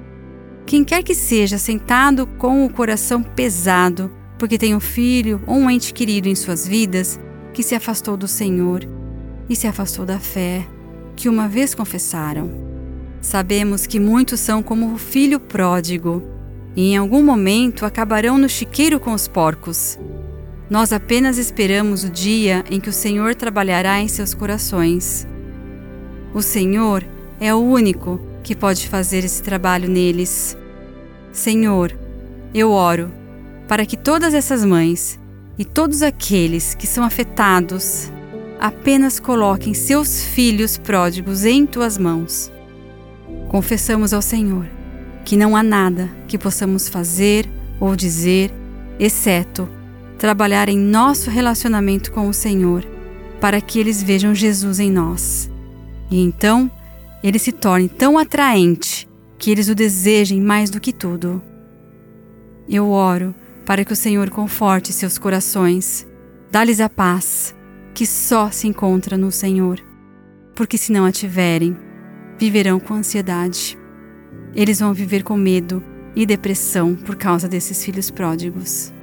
Quem 0.65 0.83
quer 0.83 1.01
que 1.01 1.15
seja 1.15 1.57
sentado 1.57 2.27
com 2.27 2.65
o 2.65 2.69
coração 2.69 3.23
pesado 3.23 4.11
porque 4.37 4.57
tem 4.57 4.75
um 4.75 4.79
filho 4.79 5.41
ou 5.47 5.55
um 5.55 5.71
ente 5.71 5.93
querido 5.93 6.27
em 6.27 6.35
suas 6.35 6.67
vidas 6.67 7.17
que 7.53 7.63
se 7.63 7.73
afastou 7.73 8.17
do 8.17 8.27
Senhor 8.27 8.85
e 9.49 9.55
se 9.55 9.67
afastou 9.67 10.05
da 10.05 10.19
fé 10.19 10.67
que 11.15 11.29
uma 11.29 11.47
vez 11.47 11.73
confessaram. 11.73 12.51
Sabemos 13.21 13.87
que 13.87 14.01
muitos 14.01 14.41
são 14.41 14.61
como 14.61 14.93
o 14.93 14.97
filho 14.97 15.39
pródigo 15.39 16.21
e 16.75 16.91
em 16.91 16.97
algum 16.97 17.23
momento 17.23 17.85
acabarão 17.85 18.37
no 18.37 18.49
chiqueiro 18.49 18.99
com 18.99 19.13
os 19.13 19.29
porcos. 19.29 19.97
Nós 20.69 20.91
apenas 20.91 21.37
esperamos 21.37 22.03
o 22.03 22.09
dia 22.09 22.65
em 22.69 22.81
que 22.81 22.89
o 22.89 22.93
Senhor 22.93 23.33
trabalhará 23.33 24.01
em 24.01 24.09
seus 24.09 24.33
corações. 24.33 25.25
O 26.33 26.41
Senhor 26.41 27.03
é 27.39 27.55
o 27.55 27.59
único 27.59 28.26
que 28.47 28.55
pode 28.55 28.87
fazer 28.87 29.25
esse 29.25 29.43
trabalho 29.43 29.89
neles. 29.89 30.57
Senhor, 31.33 31.93
eu 32.53 32.71
oro 32.71 33.11
para 33.67 33.85
que 33.85 33.97
todas 33.97 34.33
essas 34.33 34.63
mães 34.63 35.19
e 35.59 35.65
todos 35.65 36.01
aqueles 36.01 36.73
que 36.73 36.87
são 36.87 37.03
afetados 37.03 38.09
apenas 38.57 39.19
coloquem 39.19 39.73
seus 39.73 40.23
filhos 40.23 40.77
pródigos 40.77 41.43
em 41.43 41.65
tuas 41.65 41.97
mãos. 41.97 42.49
Confessamos 43.49 44.13
ao 44.13 44.21
Senhor 44.21 44.65
que 45.25 45.35
não 45.35 45.53
há 45.53 45.61
nada 45.61 46.09
que 46.25 46.37
possamos 46.37 46.87
fazer 46.87 47.49
ou 47.81 47.97
dizer, 47.97 48.49
exceto 48.97 49.67
trabalhar 50.17 50.69
em 50.69 50.79
nosso 50.79 51.29
relacionamento 51.29 52.13
com 52.13 52.29
o 52.29 52.33
Senhor, 52.33 52.85
para 53.41 53.59
que 53.59 53.77
eles 53.77 54.01
vejam 54.01 54.33
Jesus 54.33 54.79
em 54.79 54.89
nós. 54.89 55.51
E 56.09 56.21
então, 56.21 56.71
ele 57.23 57.39
se 57.39 57.51
torne 57.51 57.89
tão 57.89 58.17
atraente 58.17 59.07
que 59.37 59.51
eles 59.51 59.69
o 59.69 59.75
desejem 59.75 60.41
mais 60.41 60.69
do 60.69 60.79
que 60.79 60.93
tudo. 60.93 61.41
Eu 62.67 62.89
oro 62.89 63.33
para 63.65 63.83
que 63.83 63.93
o 63.93 63.95
Senhor 63.95 64.29
conforte 64.29 64.93
seus 64.93 65.17
corações, 65.17 66.07
dá-lhes 66.51 66.79
a 66.79 66.89
paz 66.89 67.55
que 67.93 68.05
só 68.05 68.49
se 68.51 68.67
encontra 68.67 69.17
no 69.17 69.31
Senhor, 69.31 69.79
porque 70.55 70.77
se 70.77 70.91
não 70.91 71.05
a 71.05 71.11
tiverem, 71.11 71.75
viverão 72.37 72.79
com 72.79 72.93
ansiedade. 72.93 73.77
Eles 74.53 74.79
vão 74.79 74.93
viver 74.93 75.23
com 75.23 75.35
medo 75.35 75.83
e 76.15 76.25
depressão 76.25 76.95
por 76.95 77.15
causa 77.15 77.47
desses 77.47 77.83
filhos 77.83 78.09
pródigos. 78.09 78.93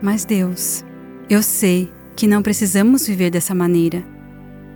Mas 0.00 0.24
Deus, 0.24 0.84
eu 1.28 1.42
sei 1.42 1.90
que 2.16 2.26
não 2.26 2.42
precisamos 2.42 3.06
viver 3.06 3.30
dessa 3.30 3.54
maneira. 3.54 4.04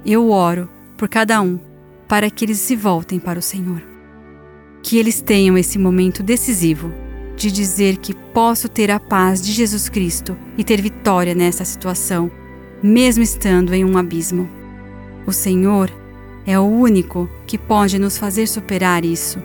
Eu 0.04 0.30
oro 0.30 0.68
por 0.96 1.08
cada 1.08 1.40
um 1.40 1.58
para 2.08 2.30
que 2.30 2.44
eles 2.44 2.58
se 2.58 2.76
voltem 2.76 3.18
para 3.18 3.38
o 3.38 3.42
Senhor. 3.42 3.82
Que 4.82 4.98
eles 4.98 5.20
tenham 5.20 5.58
esse 5.58 5.78
momento 5.78 6.22
decisivo 6.22 6.92
de 7.36 7.50
dizer 7.50 7.98
que 7.98 8.14
posso 8.14 8.68
ter 8.68 8.90
a 8.90 8.98
paz 8.98 9.42
de 9.42 9.52
Jesus 9.52 9.88
Cristo 9.88 10.36
e 10.56 10.64
ter 10.64 10.80
vitória 10.80 11.34
nessa 11.34 11.64
situação, 11.64 12.30
mesmo 12.82 13.22
estando 13.22 13.74
em 13.74 13.84
um 13.84 13.98
abismo. 13.98 14.48
O 15.26 15.32
Senhor 15.32 15.92
é 16.46 16.58
o 16.58 16.64
único 16.64 17.28
que 17.46 17.58
pode 17.58 17.98
nos 17.98 18.16
fazer 18.16 18.46
superar 18.46 19.04
isso. 19.04 19.38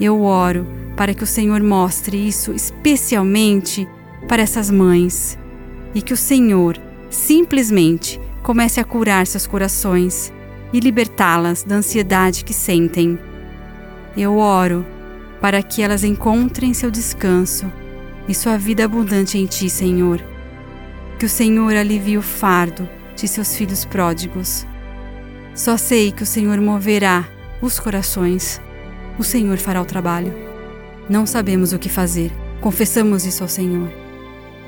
Eu 0.00 0.22
oro 0.22 0.66
para 0.96 1.14
que 1.14 1.22
o 1.22 1.26
Senhor 1.26 1.62
mostre 1.62 2.16
isso 2.16 2.52
especialmente 2.52 3.88
para 4.28 4.42
essas 4.42 4.70
mães 4.70 5.38
e 5.94 6.02
que 6.02 6.12
o 6.12 6.16
Senhor 6.16 6.76
simplesmente 7.08 8.20
comece 8.42 8.80
a 8.80 8.84
curar 8.84 9.26
seus 9.26 9.46
corações 9.46 10.32
e 10.72 10.80
libertá-las 10.80 11.62
da 11.62 11.76
ansiedade 11.76 12.44
que 12.44 12.54
sentem. 12.54 13.18
Eu 14.16 14.36
oro 14.36 14.86
para 15.40 15.62
que 15.62 15.82
elas 15.82 16.04
encontrem 16.04 16.74
seu 16.74 16.90
descanso 16.90 17.70
e 18.28 18.34
sua 18.34 18.56
vida 18.56 18.84
abundante 18.84 19.38
em 19.38 19.46
Ti, 19.46 19.68
Senhor. 19.70 20.22
Que 21.18 21.26
o 21.26 21.28
Senhor 21.28 21.74
alivie 21.74 22.18
o 22.18 22.22
fardo 22.22 22.88
de 23.16 23.26
seus 23.26 23.54
filhos 23.54 23.84
pródigos. 23.84 24.66
Só 25.54 25.76
sei 25.76 26.12
que 26.12 26.22
o 26.22 26.26
Senhor 26.26 26.60
moverá 26.60 27.28
os 27.60 27.78
corações. 27.78 28.60
O 29.18 29.24
Senhor 29.24 29.58
fará 29.58 29.82
o 29.82 29.86
trabalho. 29.86 30.32
Não 31.08 31.26
sabemos 31.26 31.72
o 31.72 31.78
que 31.78 31.88
fazer. 31.88 32.32
Confessamos 32.60 33.24
isso 33.26 33.42
ao 33.42 33.48
Senhor. 33.48 33.90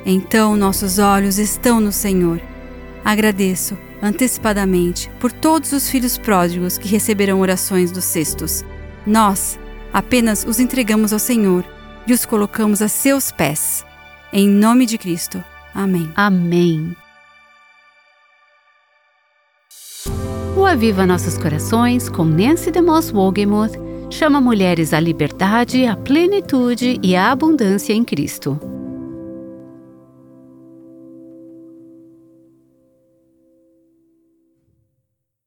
Então 0.04 0.56
nossos 0.56 0.98
olhos 0.98 1.38
estão 1.38 1.80
no 1.80 1.92
Senhor. 1.92 2.40
Agradeço 3.04 3.76
antecipadamente 4.02 5.08
por 5.20 5.30
todos 5.30 5.72
os 5.72 5.88
filhos 5.88 6.18
pródigos 6.18 6.76
que 6.76 6.88
receberão 6.88 7.40
orações 7.40 7.92
dos 7.92 8.04
cestos. 8.04 8.64
Nós 9.06 9.58
apenas 9.92 10.44
os 10.44 10.58
entregamos 10.58 11.12
ao 11.12 11.18
Senhor 11.18 11.64
e 12.06 12.12
os 12.12 12.26
colocamos 12.26 12.82
a 12.82 12.88
seus 12.88 13.30
pés. 13.30 13.84
Em 14.32 14.48
nome 14.48 14.86
de 14.86 14.98
Cristo. 14.98 15.42
Amém. 15.74 16.10
Amém. 16.16 16.96
O 20.56 20.66
Aviva 20.66 21.06
Nossos 21.06 21.38
Corações, 21.38 22.08
com 22.08 22.24
Nancy 22.24 22.70
DeMoss 22.70 23.12
Wogemuth, 23.12 23.72
chama 24.10 24.40
mulheres 24.40 24.92
à 24.92 25.00
liberdade, 25.00 25.86
à 25.86 25.96
plenitude 25.96 26.98
e 27.02 27.16
à 27.16 27.30
abundância 27.30 27.92
em 27.92 28.04
Cristo. 28.04 28.81